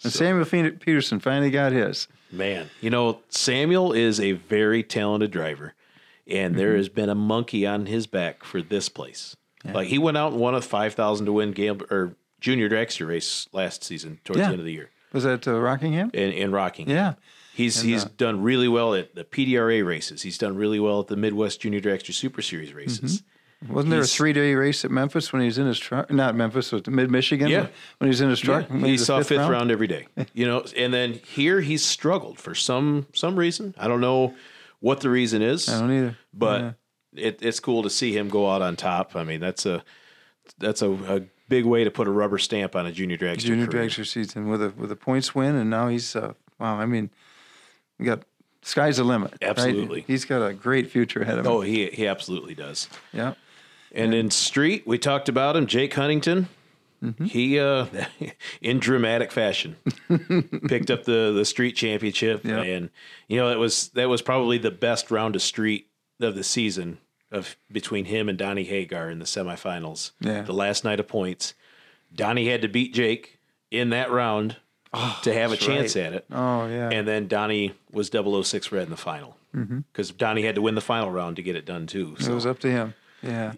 [0.03, 2.09] And Samuel Fe- Peterson finally got his.
[2.31, 5.73] Man, you know, Samuel is a very talented driver,
[6.27, 9.37] and there has been a monkey on his back for this place.
[9.65, 13.07] Like he went out and won a five thousand to win game or junior dragster
[13.09, 14.47] race last season towards Yeah.
[14.49, 16.11] the end of the year Was that uh, Rockingham?
[16.13, 16.91] in, in Rocking.
[16.91, 17.15] Yeah.
[17.55, 20.21] He's And, he's uh, done really well at the PDRA races.
[20.23, 23.23] He's done really well at the Midwest Junior Dragster Super Series races.
[23.67, 26.11] Wasn't there a three day race at Memphis when he was in his truck?
[26.11, 27.49] Not Memphis, but mid Michigan.
[27.49, 27.69] Yeah.
[27.97, 28.67] When he was in his truck.
[28.69, 29.71] Yeah, he the saw fifth, round.
[29.71, 30.07] every day.
[30.35, 33.75] You know, and then here he's struggled for some some reason.
[33.79, 34.35] I don't know
[34.85, 35.67] what the reason is.
[35.69, 36.17] I don't either.
[36.35, 36.73] but Yeah.
[37.29, 39.17] it, it's cool to see him go out on top.
[39.17, 39.83] I mean, that's a
[40.59, 43.39] that's a, a big way to put a rubber stamp on a junior dragster.
[43.47, 43.87] junior career.
[43.87, 46.79] dragster season with a with a points win, and now he's uh, wow.
[46.79, 47.09] I mean,
[47.99, 48.25] we got
[48.63, 49.33] sky's the limit.
[49.41, 49.51] right?
[49.51, 50.05] Absolutely.
[50.07, 51.53] He's got a great future ahead of him.
[51.53, 52.89] Oh, he he absolutely does.
[53.13, 53.35] yeah.
[53.97, 56.49] And in street, we talked about him, Jake Huntington.
[57.25, 57.87] He uh,
[58.61, 59.77] in dramatic fashion
[60.69, 62.63] picked up the the street championship, Yeah.
[62.63, 62.91] and
[63.29, 65.89] you know that was that was probably the best round of street
[66.21, 66.99] of the season
[67.33, 70.13] of between him and Donnie Hagar in the semifinals.
[70.21, 70.43] Yeah.
[70.43, 71.55] the last night of points,
[72.15, 73.39] Donnie had to beat Jake
[73.71, 74.57] in that round
[75.25, 76.05] to have a chance right.
[76.07, 76.27] at it.
[76.31, 76.91] Oh yeah.
[76.91, 79.37] And then Donnie was 006 red in the final
[79.93, 82.15] because Donnie had to win the final round to get it done too.
[82.21, 82.95] So It was up to him.
[83.23, 83.55] Yeah.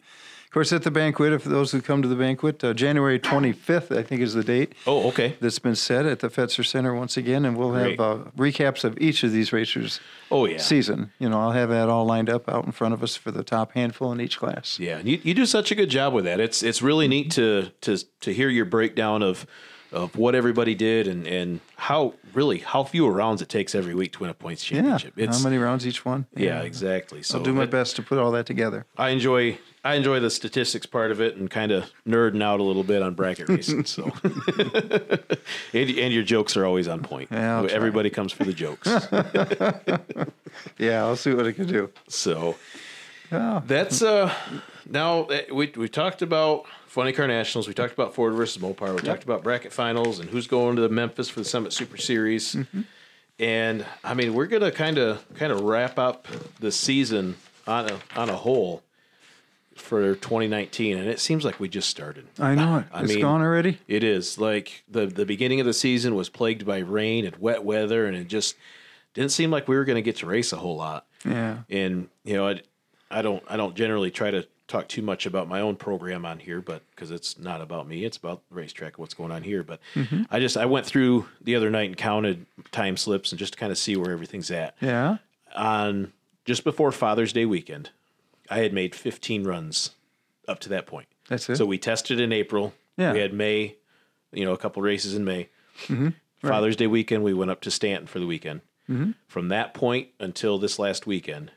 [0.57, 3.95] Of course, at the banquet, if those who come to the banquet, uh, January 25th,
[3.95, 5.37] I think is the date oh, okay.
[5.38, 8.97] that's been set at the Fetzer Center once again, and we'll have uh, recaps of
[8.99, 10.57] each of these racers' Oh yeah.
[10.57, 11.12] season.
[11.19, 13.45] You know, I'll have that all lined up out in front of us for the
[13.45, 14.81] top handful in each class.
[14.81, 16.40] Yeah, you, you do such a good job with that.
[16.40, 19.47] It's it's really neat to to to hear your breakdown of
[19.92, 24.12] of what everybody did and and how really how few rounds it takes every week
[24.14, 24.79] to win a points Yeah.
[24.81, 25.12] championship.
[25.19, 26.25] It's How many rounds each one?
[26.35, 27.23] yeah, exactly.
[27.23, 28.87] So I'll do my it- best to put all that together.
[28.97, 32.62] I enjoy I enjoy the statistics part of it and kind of nerding out a
[32.64, 33.85] little bit on bracket racing.
[33.85, 34.11] So,
[35.72, 37.29] and, and your jokes are always on point.
[37.31, 38.88] Yeah, Everybody comes for the jokes.
[40.79, 41.90] Yeah, I'll see what I can do.
[42.09, 42.57] So
[43.31, 44.33] that's uh
[44.88, 48.94] now uh, we we talked about Funny Car Nationals, we talked about Ford versus Mopar,
[48.94, 51.99] we talked about bracket finals and who's going to the Memphis for the Summit Super
[51.99, 52.55] Series.
[52.55, 52.81] Mm-hmm.
[53.38, 56.27] And I mean, we're gonna kind of kind of wrap up
[56.59, 58.83] the season on a on a whole
[59.81, 62.27] for 2019, and it seems like we just started.
[62.39, 62.85] I know it.
[62.93, 63.79] I It's mean- gone already.
[63.89, 67.65] It is like the the beginning of the season was plagued by rain and wet
[67.65, 68.57] weather, and it just
[69.15, 71.61] didn't seem like we were going to get to race a whole lot Yeah.
[71.71, 72.61] and you know I,
[73.11, 76.39] I don't i don't generally try to talk too much about my own program on
[76.39, 79.62] here but because it's not about me it's about the racetrack what's going on here
[79.62, 80.25] but mm-hmm.
[80.31, 83.59] i just i went through the other night and counted time slips and just to
[83.59, 85.17] kind of see where everything's at Yeah.
[85.55, 86.12] on
[86.45, 87.89] just before father's day weekend
[88.51, 89.91] i had made 15 runs
[90.49, 91.57] up to that point That's it.
[91.57, 93.13] so we tested in april Yeah.
[93.13, 93.77] we had may
[94.33, 95.49] you know a couple races in may
[95.87, 96.09] mm-hmm.
[96.41, 99.13] father's day weekend we went up to stanton for the weekend mm-hmm.
[99.29, 101.51] from that point until this last weekend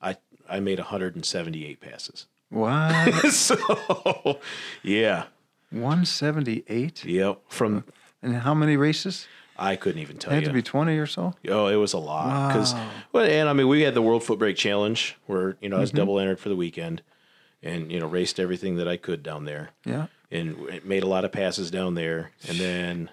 [0.00, 0.16] i
[0.48, 3.10] i made 178 passes Wow.
[3.30, 4.38] so
[4.82, 5.24] yeah
[5.70, 7.04] 178?
[7.04, 7.84] yep from
[8.22, 9.26] And how many races?
[9.58, 11.34] I couldn't even tell It had you to be 20 or so?
[11.48, 12.74] Oh, it was a lot because,
[13.12, 15.80] well, and I mean, we had the World Foot Brake Challenge where you know I
[15.80, 15.98] was mm-hmm.
[15.98, 17.02] double entered for the weekend,
[17.62, 20.06] and you know raced everything that I could down there, Yeah.
[20.30, 23.10] and made a lot of passes down there, and then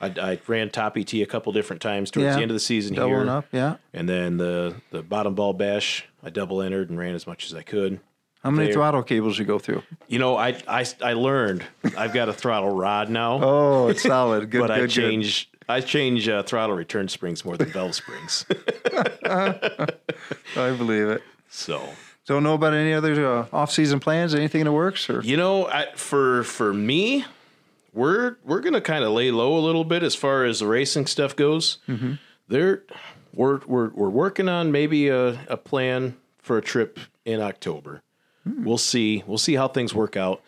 [0.00, 2.36] I, I ran top ET a couple different times towards Yeah.
[2.36, 3.46] the end of the season Doubling here, up.
[3.52, 3.76] Yeah.
[3.92, 7.54] and then the the bottom bulb bash I double entered and ran as much as
[7.54, 8.00] I could.
[8.44, 8.74] How many There.
[8.74, 9.82] throttle cables you go through?
[10.06, 11.64] You know, I I, I learned
[11.96, 13.40] I've got a throttle rod now.
[13.42, 14.48] Oh, it's solid.
[14.50, 14.60] Good.
[14.60, 14.90] but I good, good.
[14.90, 18.46] change I change uh, throttle return springs more than valve springs.
[19.24, 19.86] I
[20.54, 21.22] believe it.
[21.50, 21.88] so
[22.26, 24.34] Don't know about any other uh, off-season plans?
[24.34, 25.08] Anything in the works?
[25.10, 27.24] Or You know, I, for for me,
[27.92, 31.06] we're we're gonna kind of lay low a little bit as far as the racing
[31.06, 31.78] stuff goes.
[31.88, 32.14] Mm-hmm.
[32.48, 32.82] There,
[33.34, 38.02] we're we're we're working on maybe a, a plan for a trip in October.
[38.44, 38.64] Hmm.
[38.64, 39.22] We'll see.
[39.26, 40.42] We'll see how things work out.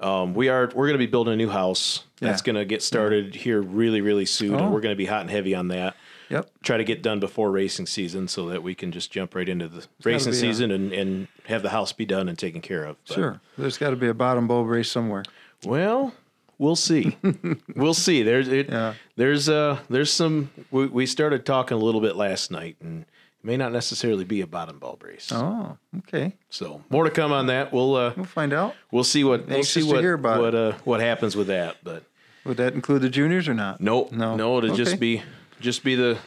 [0.00, 2.04] Um, we are we're gonna be building a new house.
[2.24, 2.52] That's Yeah.
[2.52, 4.58] gonna get started here really really soon, Oh.
[4.64, 5.96] and we're gonna be hot and heavy on that.
[6.30, 6.50] Yep.
[6.62, 9.68] Try to get done before racing season so that we can just jump right into
[9.68, 12.84] the racing be a- season and, and have the house be done and taken care
[12.84, 12.96] of.
[13.06, 13.40] But- Sure.
[13.58, 15.22] There's got to be a bottom bulb race somewhere.
[15.64, 16.14] well,
[16.58, 17.16] we'll see.
[17.76, 18.22] we'll see.
[18.22, 18.94] There's it, Yeah.
[19.16, 23.06] there's uh there's some we, we started talking a little bit last night and it
[23.46, 25.30] may not necessarily be a bottom bulb race.
[25.30, 26.32] Oh, okay.
[26.48, 27.70] So more to come on that.
[27.72, 28.74] We'll uh We'll find out.
[28.90, 31.76] we'll see what we'll see what what uh what happens with that.
[31.84, 32.04] But
[32.44, 33.80] Would that include the juniors or not?
[33.80, 34.36] nope, No.
[34.36, 35.22] no, it'll just be
[35.60, 36.18] just be the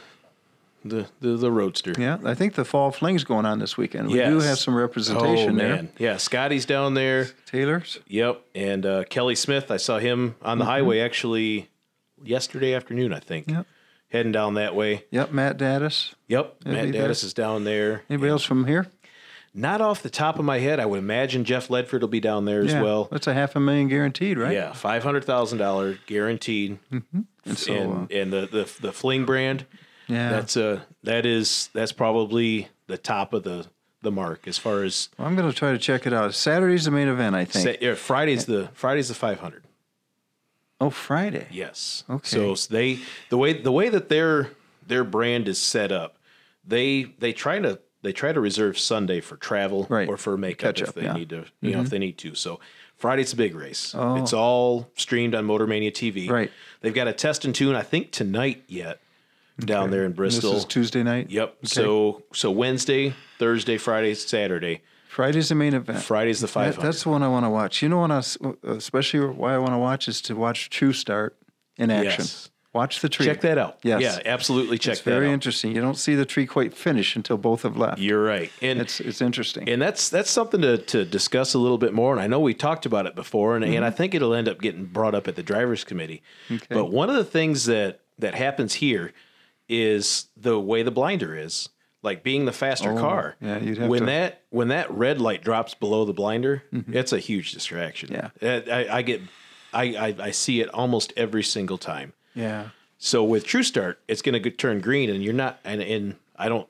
[0.84, 1.92] the the, the roadster.
[1.98, 4.08] Yeah, I think the fall fling's going on this weekend.
[4.08, 5.88] We do have some Oh representation there.
[5.98, 6.16] yeah.
[6.16, 7.26] Scotty's down there.
[7.46, 7.98] Taylor's.
[8.06, 9.70] Yep, and uh, Kelly Smith.
[9.70, 11.68] I saw him on the highway actually
[12.22, 13.12] yesterday afternoon.
[13.12, 13.46] I think.
[13.46, 13.56] Mm-hmm.
[13.58, 13.66] Yep.
[14.10, 15.04] Heading down that way.
[15.10, 16.14] Yep, Matt Daddis.
[16.28, 17.08] Yep, Matt be there.
[17.10, 18.04] Daddis is down there.
[18.08, 18.86] Anybody else from here?
[19.58, 22.44] Not off the top of my head, I would imagine Jeff Ledford will be down
[22.44, 23.08] there as yeah, well.
[23.10, 24.52] That's a half a million guaranteed, right?
[24.52, 27.26] Yeah, five hundred thousand dollar guaranteed, And
[27.58, 29.66] so, and uh, and the, the the Fling brand.
[30.06, 30.30] yeah.
[30.30, 33.66] That's uh that is that's probably the top of the
[34.02, 36.32] the mark as far as Well, I'm going to try to check it out.
[36.34, 37.64] Saturday's the main event, I think.
[37.80, 39.64] sa- yeah, Friday's the Friday's the five hundred.
[40.80, 41.48] oh, Friday.
[41.50, 42.04] Yes.
[42.08, 42.28] Okay.
[42.28, 44.50] So s- they the way the way that their
[44.86, 46.16] their brand is set up,
[46.64, 50.08] they they try to they try to reserve Sunday for travel Right.
[50.08, 51.14] or for makeup Catch if up, they yeah.
[51.14, 51.90] need to you know if mm-hmm.
[51.90, 52.34] they need to.
[52.34, 52.60] So
[52.96, 53.94] Friday's a big race.
[53.96, 54.16] Oh.
[54.16, 56.30] It's all streamed on Motormania TV.
[56.30, 56.50] Right.
[56.80, 59.00] They've got a test and tune I think tonight yet
[59.58, 60.52] down there in And Bristol.
[60.52, 61.30] This is Tuesday night.
[61.30, 61.66] Yep.
[61.66, 64.82] So so Wednesday, Thursday, Friday, Saturday.
[65.08, 66.02] Friday's the main event.
[66.02, 67.82] Friday's the That- that's the one I want to watch.
[67.82, 68.12] You know what?
[68.12, 71.36] I, uh, especially why I want to watch is to watch True Start
[71.76, 72.22] in action.
[72.22, 72.50] Yes.
[72.74, 73.24] Watch the tree.
[73.26, 73.78] Check that out.
[73.82, 74.02] Yes.
[74.02, 75.32] Yeah, absolutely check It's that very out.
[75.32, 75.74] interesting.
[75.74, 77.98] You don't see the tree quite finish until both have left.
[77.98, 78.52] You're right.
[78.60, 79.68] And It's it's interesting.
[79.68, 82.12] and that's that's something to, to discuss a little bit more.
[82.12, 83.74] And I know we talked about it before, and, Mm-hmm.
[83.76, 86.22] and I think it'll end up getting brought up at the drivers' committee.
[86.68, 89.12] But one of the things that that happens here
[89.68, 91.68] is the way the blinder is,
[92.02, 93.36] like being the faster car.
[93.42, 96.62] Oh, yeah, you'd have when to- that when that red light drops below the blinder,
[96.72, 98.10] it's a huge distraction.
[98.10, 98.44] Mm-hmm.
[98.44, 98.60] Yeah.
[98.74, 99.22] I, I, I get.
[99.70, 102.14] I, I, I see it almost every single time.
[102.38, 102.68] Yeah.
[103.00, 105.60] So with True Start, it's going to turn green, and you're not.
[105.64, 106.68] And, and I don't.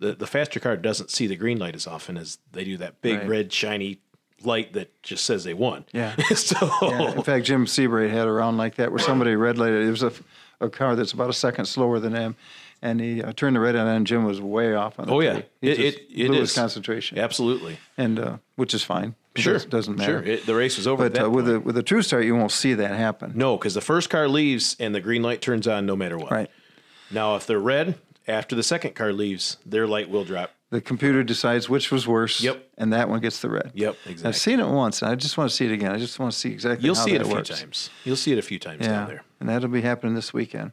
[0.00, 3.00] The, the faster car doesn't see the green light as often as they do that
[3.00, 3.28] big Right.
[3.28, 3.98] red shiny
[4.44, 5.84] light that just says they won.
[5.92, 6.14] Yeah.
[6.34, 9.86] so Yeah, In fact, Jim Seabright had a round like that where somebody red lighted.
[9.86, 10.12] It was a,
[10.60, 12.36] a car that's about a second slower than him,
[12.82, 15.20] and he uh, turned the red on, and Jim was way off on the oh
[15.20, 19.14] yeah, it it, it blew is his concentration, absolutely and uh, which is fine.
[19.38, 19.52] It sure.
[19.54, 20.22] does- doesn't matter.
[20.24, 21.08] Sure, it, the race was over.
[21.08, 23.32] But uh, with a with a true start, you won't see that happen.
[23.34, 26.30] no, because the first car leaves and the green light turns on no matter what.
[26.30, 26.50] Right.
[27.10, 30.50] Now, if they're red after the second car leaves, their light will drop.
[30.70, 32.42] The computer decides which was worse.
[32.42, 32.68] Yep.
[32.76, 33.70] And that one gets the red.
[33.74, 34.28] Yep, Exactly.
[34.28, 35.92] I've seen it once, and I just want to see it again.
[35.92, 36.84] I just want to see exactly.
[36.84, 37.88] You'll how see it a few times.
[38.04, 38.92] You'll see it a few times Yeah.
[38.92, 39.22] down there.
[39.40, 40.72] And that'll be happening this weekend.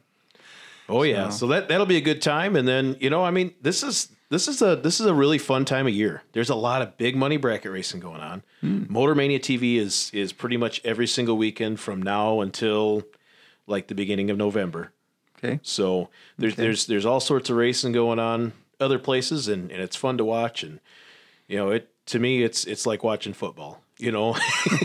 [0.88, 3.54] Oh yeah, so that that'll be a good time, and then you know, I mean,
[3.62, 6.22] this is this is a this is a really fun time of year.
[6.32, 8.42] There's a lot of big money bracket racing going on.
[8.60, 8.84] Hmm.
[8.88, 13.02] Motor Mania TV is is pretty much every single weekend from now until
[13.66, 14.92] like the beginning of November.
[15.38, 15.60] Okay.
[15.62, 16.08] So
[16.38, 20.18] there's there's there's all sorts of racing going on other places, and and it's fun
[20.18, 20.62] to watch.
[20.62, 20.80] And
[21.46, 23.82] you know, it to me, it's it's like watching football.
[23.98, 24.36] You know,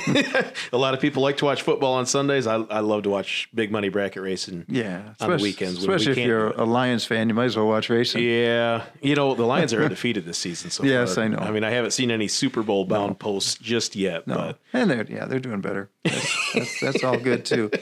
[0.71, 2.47] a lot of people like to watch football on Sundays.
[2.47, 4.65] I I love to watch big money bracket racing.
[4.69, 4.97] Yeah.
[4.99, 7.57] on the especially- weekends when we Especially if you're a Lions fan, you might as
[7.57, 8.23] well watch racing.
[8.23, 11.25] Yeah, you know the Lions are undefeated this season so Yes, far.
[11.25, 11.39] I know.
[11.39, 14.35] I mean, I haven't seen any Super Bowl bound posts just yet, No.
[14.35, 15.89] but and they're yeah, they're doing better.
[16.05, 17.69] That's, that's, that's all good too.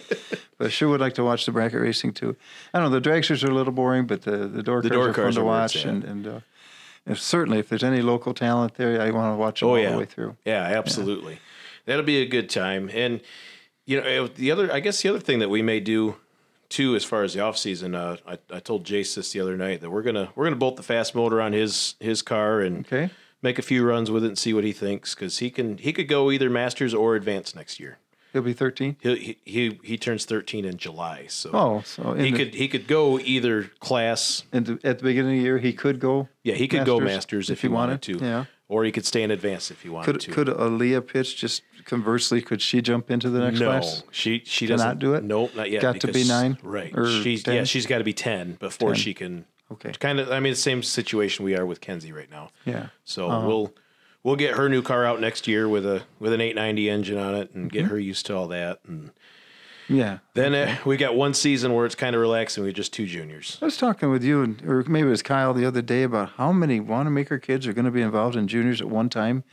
[0.57, 2.35] But I sure would like to watch the bracket racing too.
[2.73, 5.07] I don't know, the dragsters are a little boring, but the the door cars door
[5.09, 6.39] are fun to watch, and and uh,
[7.09, 9.79] if, certainly if there's any local talent there, I want to watch them oh all
[9.79, 10.37] yeah, the way through.
[10.45, 11.39] yeah, absolutely.
[11.85, 12.89] That'll be a good time.
[12.93, 13.21] And
[13.85, 16.15] you know, the other, I guess, the other thing that we may do
[16.69, 19.57] too, as far as the off season, uh, I, I told Jace this the other
[19.57, 22.85] night that we're gonna we're gonna bolt the fast motor on his his car and
[22.85, 23.09] Okay.
[23.41, 25.91] make a few runs with it and see what he thinks because he can he
[25.91, 27.97] could go either masters or advanced next year.
[28.33, 28.97] He'll be 13.
[29.01, 32.87] He he he, turns thirteen in July, so Oh, so he the, could he could
[32.87, 36.29] go either class the, at the beginning of the year he could go.
[36.43, 38.17] Yeah, he could go masters if, he wanted, to.
[38.17, 38.45] Yeah.
[38.67, 40.31] Or he could stay in advance if he wanted Could to.
[40.31, 42.39] could Aaliyah pitch just conversely?
[42.39, 44.03] Could she jump into the next no, class?
[44.11, 45.23] she she doesn't do it?
[45.23, 45.81] Nope, not yet.
[45.81, 46.95] Got to be nine right?
[46.95, 47.55] or She's 10?
[47.55, 48.95] yeah, she's got to be ten before 10.
[49.01, 49.45] she can.
[49.71, 49.91] Okay.
[49.99, 52.49] Kind of, I mean, the same situation we are with Kenzie right now.
[52.65, 52.87] Yeah.
[53.05, 53.47] So Uh-huh.
[53.47, 53.73] we'll
[54.23, 57.35] we'll get her new car out next year with a with an 890 engine on
[57.35, 57.77] it and Mm-hmm.
[57.77, 58.79] get her used to all that.
[58.87, 59.11] And
[59.87, 60.19] Yeah.
[60.33, 62.63] then uh, we got one season where it's kind of relaxing.
[62.63, 63.57] We just two juniors.
[63.61, 66.31] I was talking with you, and, or maybe it was Kyle the other day, about
[66.37, 69.43] how many Wanamaker kids are going to be involved in juniors at one time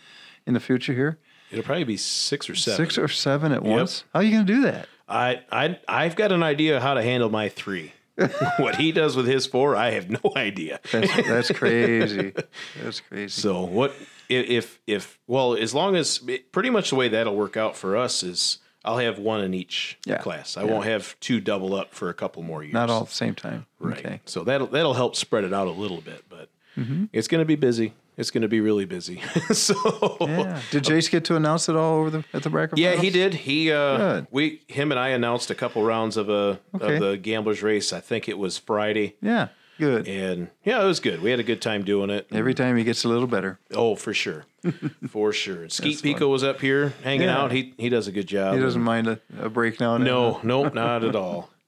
[0.47, 1.19] in the future here.
[1.51, 2.85] It'll probably be six or seven.
[2.85, 4.05] Six or seven at once.
[4.13, 4.89] How are you going to do that?
[5.09, 7.93] I I I've got an idea how to handle my three.
[8.59, 10.81] what he does with his four, I have no idea.
[10.91, 12.33] That's, that's crazy.
[12.83, 13.29] That's crazy.
[13.41, 13.95] So what
[14.29, 16.21] if if well as long as
[16.53, 19.99] pretty much the way that'll work out for us is I'll have one in each
[20.07, 20.19] Yeah.
[20.19, 20.57] class.
[20.57, 20.71] I Yeah.
[20.73, 22.75] won't have two double up for a couple more years.
[22.75, 23.67] Not all at the same time.
[23.81, 23.99] right.
[23.99, 24.21] Okay.
[24.27, 27.05] So that'll that'll help spread it out a little bit, but Mm-hmm.
[27.13, 27.95] it's going to be busy.
[28.19, 29.21] It's going to be really busy.
[29.53, 29.75] so
[30.21, 30.61] Yeah.
[30.71, 32.79] Did Jace get to announce it all over the at the bracket?
[32.79, 33.05] Yeah, finals?
[33.05, 33.35] he did.
[33.35, 34.27] He uh Good.
[34.31, 36.95] we him and I announced a couple rounds of a Okay.
[36.95, 37.93] of the gamblers race.
[37.93, 39.17] I think it was Friday.
[39.23, 39.49] Yeah.
[39.79, 40.09] Good.
[40.09, 41.21] And yeah, it was good.
[41.21, 42.27] We had a good time doing it.
[42.33, 43.59] Every time he gets a little better.
[43.75, 44.47] Oh, for sure,
[45.09, 45.69] for sure.
[45.69, 46.31] Skeet Pico fun.
[46.31, 47.39] was up here hanging Yeah.
[47.43, 47.53] out.
[47.53, 48.55] He he does a good job.
[48.55, 50.05] He doesn't mind a, a break now and.
[50.05, 51.51] No, nope, not at all.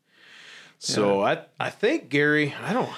[0.80, 2.88] So I I think Gary, I don't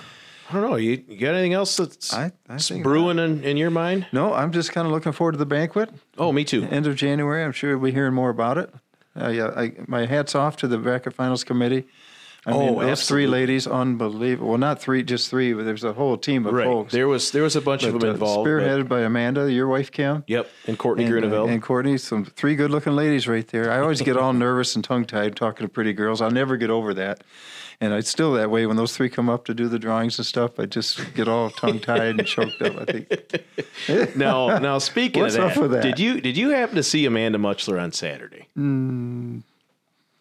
[0.51, 0.77] I don't know.
[0.77, 4.07] You, you got anything else that's I- I brewing in, in your mind?
[4.13, 5.89] No, I'm just kind of looking forward to the banquet.
[6.19, 6.65] Oh, me too.
[6.65, 7.43] End of January.
[7.45, 8.71] I'm sure we'll be hearing more about it.
[9.19, 11.87] Uh, yeah, I, my hat's off to the bracket finals committee.
[12.47, 14.49] I Oh, mean, three ladies, unbelievable.
[14.49, 16.65] Well, not three, just three, but there's a whole team of Right.
[16.67, 16.91] folks.
[16.93, 18.45] There was there was a bunch of them uh, involved.
[18.47, 20.25] but- spearheaded by Amanda, your wife, Kim.
[20.27, 23.71] yep, and Courtney And, uh, and Courtney, some three good-looking ladies right there.
[23.71, 26.23] I always get all nervous and tongue-tied talking to pretty girls.
[26.23, 27.23] I'll never get over that,
[27.79, 30.25] and I still that way when those three come up to do the drawings and
[30.25, 30.59] stuff.
[30.59, 32.75] I just get all tongue-tied and choked up.
[32.81, 35.83] I think now, now speaking What's of up that, with that?
[35.83, 38.47] did you did you happen to see Amanda Muchler on Saturday?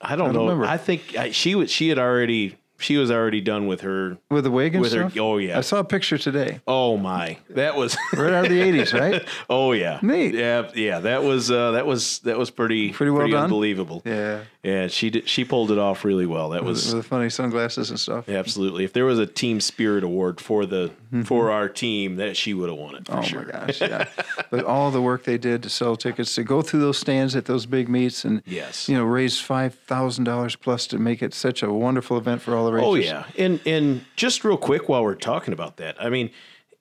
[0.02, 0.34] I don't Hmm.
[0.34, 0.52] don't know.
[0.52, 0.66] remember.
[0.66, 4.18] I think she was she had already she was already done with her.
[4.30, 5.18] with the wig and With her- stuff.
[5.20, 5.58] oh, yeah.
[5.58, 6.62] I saw a picture today.
[6.68, 9.28] Oh my, that was Right out of the '80s, right?
[9.50, 10.34] oh yeah, Neat.
[10.34, 13.44] Yeah, yeah, that was uh, that was that was pretty Pretty well done?
[13.46, 14.02] unbelievable.
[14.06, 16.50] Yeah, Yeah, she did, she pulled it off really well.
[16.50, 18.28] That was with the funny sunglasses and stuff.
[18.30, 18.84] absolutely.
[18.84, 20.92] If there was a team spirit award for the
[21.26, 23.20] for our team, that she would have won it for Mm-hmm.
[23.20, 23.46] Oh sure.
[23.46, 24.08] my gosh, yeah.
[24.52, 27.46] but all the work they did to sell tickets, to go through those stands at
[27.46, 28.88] those big meets and Yes.
[28.88, 32.56] you know, raise five thousand dollars plus to make it such a wonderful event for
[32.56, 36.30] all Oh yeah, and and just real quick while we're talking about that, I mean,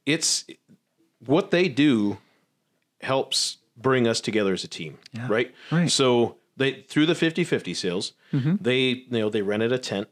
[0.06, 0.44] it's
[1.24, 2.18] what they do
[3.00, 5.28] helps bring us together as a team, right?
[5.28, 5.54] right.
[5.70, 5.88] Mm-hmm.
[5.88, 10.08] So they through the 50-50 sales, they you know they rented a tent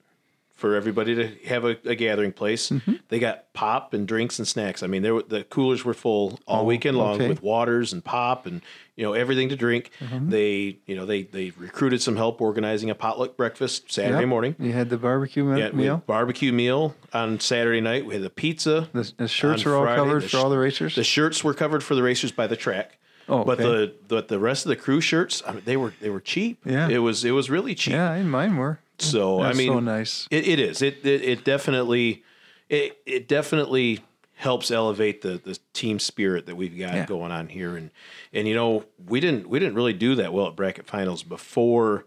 [0.56, 2.70] for everybody to have a, a gathering place.
[2.70, 2.94] Mm-hmm.
[3.08, 4.82] They got pop and drinks and snacks.
[4.82, 7.28] I mean, there the coolers were full all weekend long Oh, okay.
[7.28, 8.62] with waters and pop and
[8.96, 9.90] you know everything to drink.
[10.00, 10.30] Mm-hmm.
[10.30, 14.28] They you know they they recruited some help organizing a potluck breakfast Saturday Yep.
[14.28, 14.56] morning.
[14.58, 16.02] You had the barbecue me- Yeah, meal.
[16.06, 18.06] barbecue meal on Saturday night.
[18.06, 18.88] We had the pizza.
[18.94, 20.02] The, the shirts were are all Friday.
[20.02, 20.94] covered The for all the racers.
[20.94, 22.96] The shirts were covered for the racers by the track.
[23.28, 23.64] Oh, but okay.
[23.68, 26.60] the but the rest of the crew shirts, I mean, they were they were cheap.
[26.64, 26.88] Yeah.
[26.88, 27.92] it was it was really cheap.
[27.92, 28.78] yeah, mine were.
[28.98, 30.26] So That's I mean, so nice.
[30.30, 30.82] It, it is.
[30.82, 32.24] It, it it definitely
[32.68, 34.00] it it definitely
[34.34, 37.06] helps elevate the the team spirit that we've got Yeah.
[37.06, 37.76] going on here.
[37.76, 37.90] And
[38.32, 42.06] and you know we didn't we didn't really do that well at bracket finals before.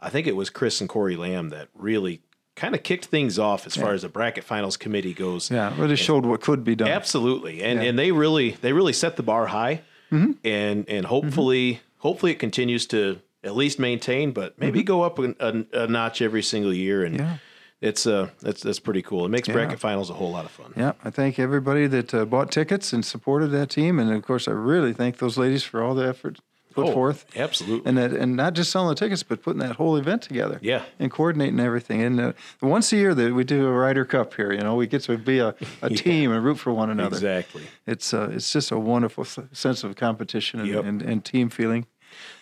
[0.00, 2.20] I think it was Chris and Corey Lamb that really
[2.56, 5.50] kind of kicked things off as far as the bracket finals committee goes.
[5.50, 6.88] Yeah, really showed what could be done.
[6.88, 7.88] Absolutely, and Yeah.
[7.88, 10.32] and they really they really set the bar high, Mm-hmm.
[10.44, 15.34] and and hopefully hopefully it continues to at least maintain, but maybe go up a,
[15.40, 17.24] a, a notch every single year, and Mm-hmm.
[17.26, 17.36] Yeah.
[17.80, 19.24] it's uh that's that's pretty cool.
[19.26, 20.72] It makes bracket finals a whole lot of fun.
[20.76, 24.48] Yeah, I thank everybody that uh, bought tickets and supported that team, and of course,
[24.48, 26.38] I really thank those ladies for all the effort
[26.74, 27.88] put Oh, forth, absolutely.
[27.88, 30.58] and that, and not just selling the tickets, but putting that whole event together.
[30.60, 30.82] Yeah.
[30.98, 32.02] and coordinating everything.
[32.02, 34.88] And uh, once a year that we do a Ryder Cup here, you know, we
[34.88, 37.14] get to be a, a team and root for one another.
[37.14, 37.62] Exactly.
[37.86, 40.84] It's uh, it's just a wonderful sense of competition and, Yep.
[40.84, 41.86] and, and team feeling.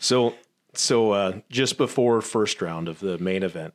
[0.00, 0.32] So
[0.74, 3.74] so uh, just before first round of the main event,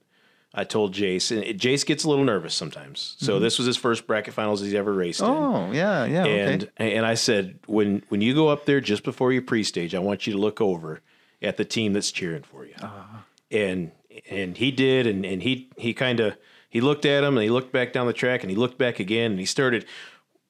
[0.54, 3.16] I told Jace, and it- Jace gets a little nervous sometimes.
[3.20, 5.28] So this was his first bracket finals he's ever raced in.
[5.28, 5.56] Mm-hmm.
[5.70, 6.96] Oh yeah, yeah, and okay.
[6.96, 10.26] and I said when when you go up there just before your pre-stage, I want
[10.26, 11.02] you to look over
[11.42, 12.74] at the team that's cheering for you.
[12.82, 13.20] Uh-huh.
[13.52, 13.92] And
[14.30, 16.38] and he did, and and he he kind of
[16.70, 19.00] he looked at him and he looked back down the track and he looked back
[19.00, 19.86] again and he started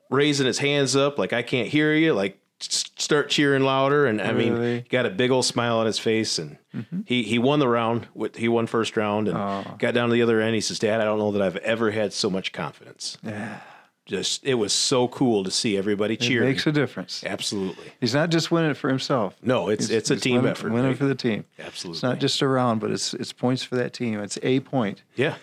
[0.10, 4.06] raising his hands up like I can't hear you, like start cheering louder.
[4.06, 4.76] And I mean, Really?
[4.82, 6.58] he got a big old smile on his face and.
[6.76, 7.00] Mm-hmm.
[7.06, 8.08] He he won the round.
[8.14, 9.76] with- He won first round and oh.
[9.80, 10.54] got down to the other end.
[10.54, 13.62] He says, "Dad, I don't know that I've ever had so much confidence." Yeah,
[14.06, 16.50] just it was so cool to see everybody it cheering.
[16.50, 17.24] makes a difference.
[17.26, 17.86] Absolutely.
[18.00, 19.36] He's not just winning it for himself.
[19.42, 20.72] No, it's He's- it's a he's team winning, effort.
[20.72, 20.98] Winning right?
[20.98, 21.46] for the team.
[21.58, 21.96] Absolutely.
[21.98, 24.20] It's not just a round, but it's it's points for that team.
[24.20, 25.02] It's a point.
[25.16, 25.36] yeah.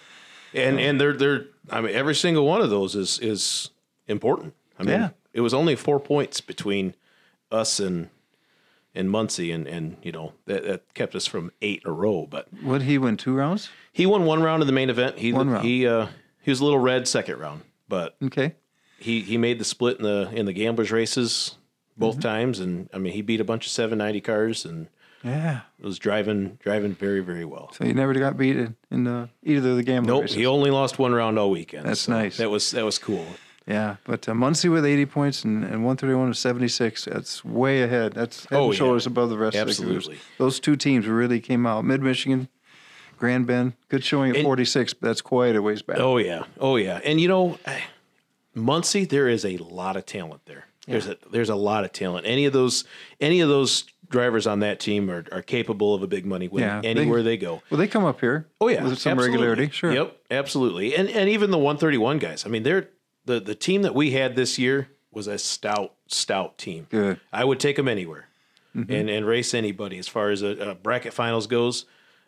[0.52, 3.70] And and they're they're I mean every single one of those is is
[4.06, 4.54] important.
[4.78, 5.08] I mean Yeah.
[5.32, 6.94] it was only 4 points between
[7.54, 8.08] us and
[8.94, 12.26] and Muncie and and you know that, that kept us from 8 in a row,
[12.28, 13.70] but Would he win two rounds?
[13.92, 15.18] he won one round in the main event.
[15.18, 15.64] He One round.
[15.64, 16.08] he uh
[16.42, 18.54] he was a little red second round, but Okay.
[18.98, 21.56] he he made the split in the in the gamblers races
[21.96, 22.20] both Mm-hmm.
[22.22, 24.88] times and I mean he beat a bunch of 790 cars and
[25.24, 25.60] Yeah.
[25.80, 27.72] was driving driving very very well.
[27.72, 30.36] So he never got beat in, in uh, either of the gambling Nope, races.
[30.36, 31.86] he only lost one round all weekend.
[31.86, 32.36] That's so nice.
[32.36, 33.26] That was that was cool.
[33.66, 37.06] Yeah, but uh, Muncie with 80 points and, and 131 with 76.
[37.06, 38.12] That's way ahead.
[38.12, 38.78] That's head Oh, and yeah.
[38.78, 40.14] shoulders above the rest of the Absolutely.
[40.16, 40.24] groups.
[40.38, 41.84] Those two teams really came out.
[41.84, 42.48] Mid Michigan,
[43.16, 45.98] Grand Bend, good showing at And- 46, but that's quite a ways back.
[45.98, 47.00] Oh yeah, oh yeah.
[47.04, 47.58] And you know,
[48.54, 50.66] Muncie, there is a lot of talent there.
[50.86, 52.26] There's a there's a lot of talent.
[52.26, 52.84] Any of those
[53.18, 56.62] any of those drivers on that team are, are capable of a big money win
[56.62, 57.62] Yeah, they- anywhere they, go.
[57.70, 58.46] Well, they come up here.
[58.60, 59.30] Oh yeah, with some absolutely.
[59.46, 59.70] regularity.
[59.72, 59.92] Sure.
[59.92, 60.94] Yep, absolutely.
[60.94, 62.44] And and even the 131 guys.
[62.44, 62.90] I mean, they're
[63.24, 66.86] the the team that we had this year was a stout stout team.
[66.90, 67.20] Good.
[67.32, 68.28] I would take them anywhere,
[68.76, 68.92] Mm-hmm.
[68.92, 71.84] and and race anybody as far as a, a bracket finals goes.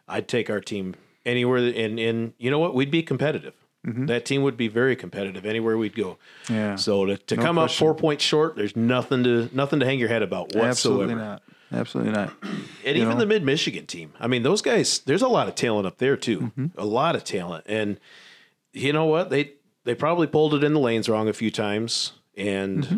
[0.09, 2.75] I'd take our team anywhere, and and you know what?
[2.75, 3.55] We'd be competitive.
[3.89, 6.19] That team would be very competitive anywhere we'd go.
[6.47, 6.55] Mm-hmm.
[6.55, 6.75] Yeah.
[6.75, 10.01] So to, to No come up four points short, there's nothing to nothing to hang
[10.01, 10.69] your head about whatsoever.
[10.69, 11.43] Absolutely not.
[11.73, 12.33] Absolutely not.
[12.85, 13.19] And even know?
[13.19, 14.13] the mid Michigan team.
[14.19, 14.99] I mean, those guys.
[15.01, 16.41] There's a lot of talent up there too.
[16.41, 16.67] Mm-hmm.
[16.79, 17.65] A lot of talent.
[17.69, 18.01] And
[18.73, 19.31] you know what?
[19.31, 19.53] They
[19.87, 22.13] they probably pulled it in the lanes wrong a few times.
[22.37, 22.97] And Mm-hmm.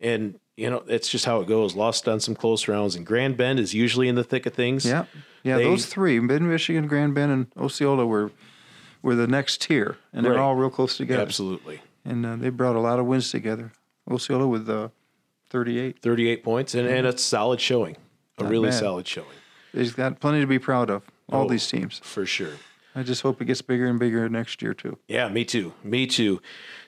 [0.00, 1.74] and you know it's just how it goes.
[1.76, 2.94] Lost on some close rounds.
[2.96, 4.86] And Grand Bend is usually in the thick of things.
[4.86, 5.04] Yeah.
[5.42, 8.30] Yeah, They- those three, Mid Michigan, Grand Bend, and Osceola were
[9.02, 11.22] were the next tier, and they're all real close together.
[11.22, 11.80] Absolutely.
[12.04, 13.72] And uh, they brought a lot of wins together.
[14.10, 14.88] Osceola with uh,
[15.50, 16.00] 38.
[16.02, 17.96] 38 points and, and a solid showing.
[18.38, 18.78] A Not really bad.
[18.78, 19.28] solid showing.
[19.72, 21.48] He's got plenty to be proud of, all Oh.
[21.48, 22.00] these teams.
[22.02, 22.52] For sure.
[22.94, 24.98] I just hope it gets bigger and bigger next year too.
[25.06, 25.72] Yeah, me too.
[25.84, 26.40] Me too.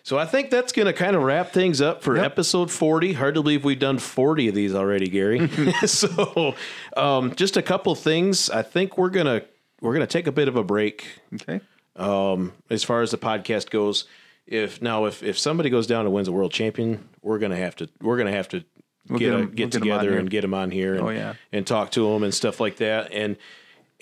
[0.03, 2.25] So I think that's going to kind of wrap things up for Yep.
[2.25, 3.13] episode 40.
[3.13, 5.49] Hard to believe we've done 40 of these already, Gary.
[5.87, 6.55] so
[6.97, 8.51] um, just a couple things.
[8.51, 9.45] I think we're going to
[9.81, 11.61] we're going to take a bit of a break Okay.
[11.97, 14.05] um, as far as the podcast goes.
[14.47, 17.59] If now if if somebody goes down and wins a world champion, we're going to
[17.59, 18.65] have to we're going to have to
[19.09, 21.09] We'll get get a, 'em- get we'll together and get them on here and, Oh,
[21.11, 21.35] yeah.
[21.53, 23.13] and talk to them and stuff like that.
[23.13, 23.37] And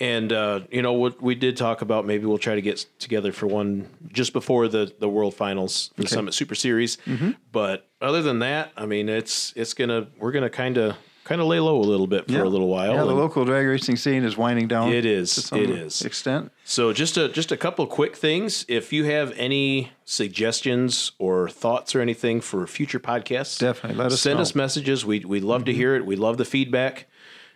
[0.01, 3.31] and uh, you know what we did talk about maybe we'll try to get together
[3.31, 6.97] for one just before the the World Finals the Summit Super Series.
[7.05, 7.31] Mm-hmm.
[7.53, 11.45] But other than that, I mean, it's it's gonna we're gonna kind of kind of
[11.47, 12.43] lay low a little bit for Yeah.
[12.43, 12.93] a little while.
[12.95, 14.91] Yeah, the local drag racing scene is winding down.
[14.91, 15.51] It is.
[15.53, 16.01] It is.
[16.01, 16.51] extent.
[16.65, 18.65] So just a just a couple quick things.
[18.67, 24.21] If you have any suggestions or thoughts or anything for future podcasts, Definitely, let us
[24.21, 24.41] send know.
[24.41, 25.05] us messages.
[25.05, 26.05] We we love to hear it.
[26.05, 27.07] We love the feedback.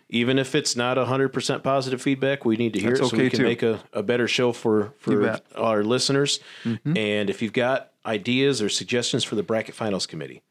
[0.08, 3.16] Even if it's not hundred percent positive feedback, we need to hear That's it so
[3.16, 3.44] we can too.
[3.44, 6.38] make a, a better show for for our listeners.
[6.64, 6.96] Mm-hmm.
[6.96, 10.42] And if you've got ideas or suggestions for the bracket finals committee,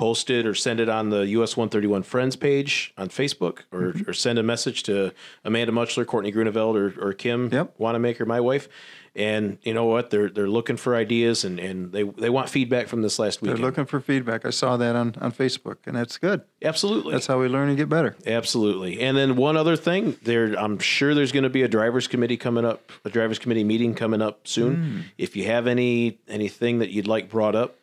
[0.00, 4.08] post it or send it on the US 131 Friends page on Facebook or, Mm-hmm.
[4.10, 5.12] or send a message to
[5.44, 7.74] Amanda Muchler, Courtney Grunewald, or, or Kim Yep.
[7.78, 8.68] Wanamaker, my wife.
[9.16, 10.10] And you know what?
[10.10, 13.48] They're they're looking for ideas and, and they, they want feedback from this last week.
[13.50, 14.46] They're looking for feedback.
[14.46, 16.42] I saw that on, on Facebook, and that's good.
[16.62, 17.12] Absolutely.
[17.14, 18.14] That's how we learn and get better.
[18.24, 19.00] Absolutely.
[19.00, 22.36] And then one other thing, there I'm sure there's going to be a drivers committee
[22.36, 24.76] coming up, a drivers committee meeting coming up soon.
[24.76, 25.00] Hmm.
[25.18, 27.74] If you have any anything that you'd like brought up,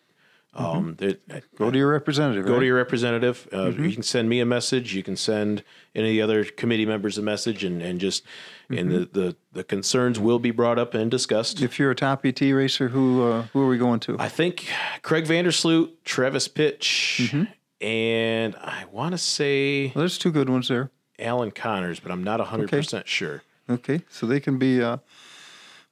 [0.57, 1.21] um, that
[1.57, 2.45] Go to your representative.
[2.45, 2.59] go right?
[2.59, 3.47] to your representative.
[3.51, 3.83] Uh, Mm-hmm.
[3.85, 4.95] You can send me a message.
[4.95, 5.63] You can send
[5.95, 8.23] any of the other committee members a message, and and just
[8.69, 11.57] and the, the the concerns will be brought up and discussed.
[11.57, 11.65] Mm-hmm.
[11.65, 14.17] If you're a top ET racer, who uh, who are we going to?
[14.19, 14.67] I think
[15.03, 17.43] Craig Vandersloot, Travis Pitch, Mm-hmm.
[17.85, 20.89] and I want to say well, there's two good ones there.
[21.19, 23.43] Alan Connors, but I'm not 100 percent sure.
[23.69, 24.97] Okay, so they can be uh,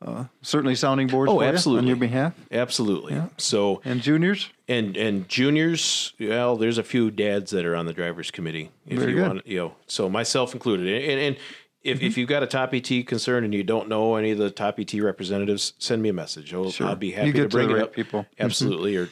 [0.02, 1.84] uh, certainly sounding boards Oh, for you absolutely.
[1.84, 2.34] on your behalf.
[2.52, 3.22] Absolutely.
[3.38, 7.94] So And juniors, and and juniors, well, there's a few dads that are on the
[7.94, 8.72] drivers committee.
[8.88, 9.24] If Very you good.
[9.26, 9.34] Mm-hmm.
[9.36, 10.88] want, you know, so myself included.
[11.10, 11.38] And, and
[11.84, 14.50] if, if you've got a top ET concern and you don't know any of the
[14.52, 16.54] top ET representatives, send me a message.
[16.54, 16.88] I'll, Sure.
[16.88, 17.94] I'll be happy to to bring the it right up.
[17.94, 18.22] people.
[18.24, 18.28] Mhm.
[18.40, 18.96] Absolutely.
[18.98, 19.10] Or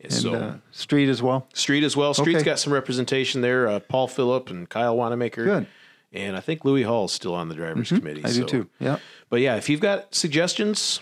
[0.00, 1.46] and so uh, street as well.
[1.54, 2.12] Street as well.
[2.14, 2.44] Street's Okay.
[2.44, 3.68] got some representation there.
[3.68, 5.44] Uh, Paul Phillip and Kyle Wanamaker.
[5.44, 5.66] Good.
[6.14, 7.98] And I think Louis Hall's still on the drivers mm-hmm.
[7.98, 8.24] committee.
[8.24, 8.70] I do too.
[8.78, 8.98] Yeah.
[9.28, 11.00] but yeah, if you've got suggestions,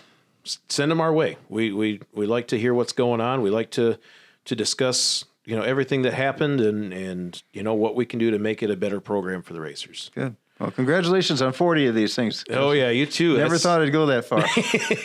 [0.69, 1.37] send them our way.
[1.49, 3.41] We we we like to hear what's going on.
[3.41, 3.97] We like to
[4.45, 8.31] to discuss you know everything that happened and and you know what we can do
[8.31, 10.11] to make it a better program for the racers.
[10.15, 10.35] Good.
[10.63, 12.45] Well, congratulations on 40 of these things.
[12.49, 13.33] Oh yeah, you too.
[13.35, 14.45] Never That's- thought it'd go that far.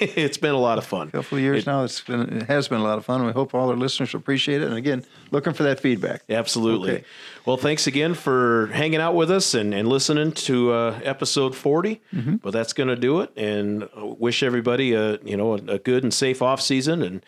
[0.00, 1.08] It's been a lot of fun.
[1.08, 3.26] A couple of years now, it's been it has been a lot of fun.
[3.26, 4.66] We hope all our listeners appreciate it.
[4.68, 6.22] And again, looking for that feedback.
[6.28, 6.92] Absolutely.
[6.92, 7.04] Okay.
[7.44, 12.00] Well, thanks again for hanging out with us and, and listening to uh, episode 40.
[12.14, 12.36] Mm-hmm.
[12.36, 13.32] But that's going to do it.
[13.36, 17.24] And uh, wish everybody a you know a, a good and safe off season and.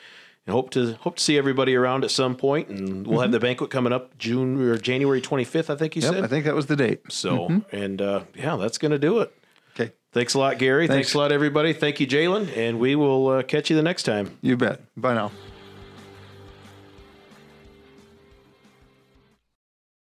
[0.51, 3.39] And hope to hope to see everybody around at some point, and we'll have the
[3.39, 5.71] banquet coming up June or January twenty fifth.
[5.71, 6.13] I think you Mm-hmm.
[6.15, 6.25] Yep, said.
[6.25, 7.01] I think that was the date.
[7.11, 7.63] so.
[7.71, 9.33] And uh, yeah, that's going to do it.
[9.75, 9.93] Okay.
[10.13, 10.89] Thanks a lot, Gary.
[10.89, 11.15] Thanks, Thanks.
[11.15, 11.73] a lot, everybody.
[11.73, 14.37] Thank you, Jalen, and we will uh, catch you the next time.
[14.43, 14.81] You bet.
[14.97, 15.31] Bye now.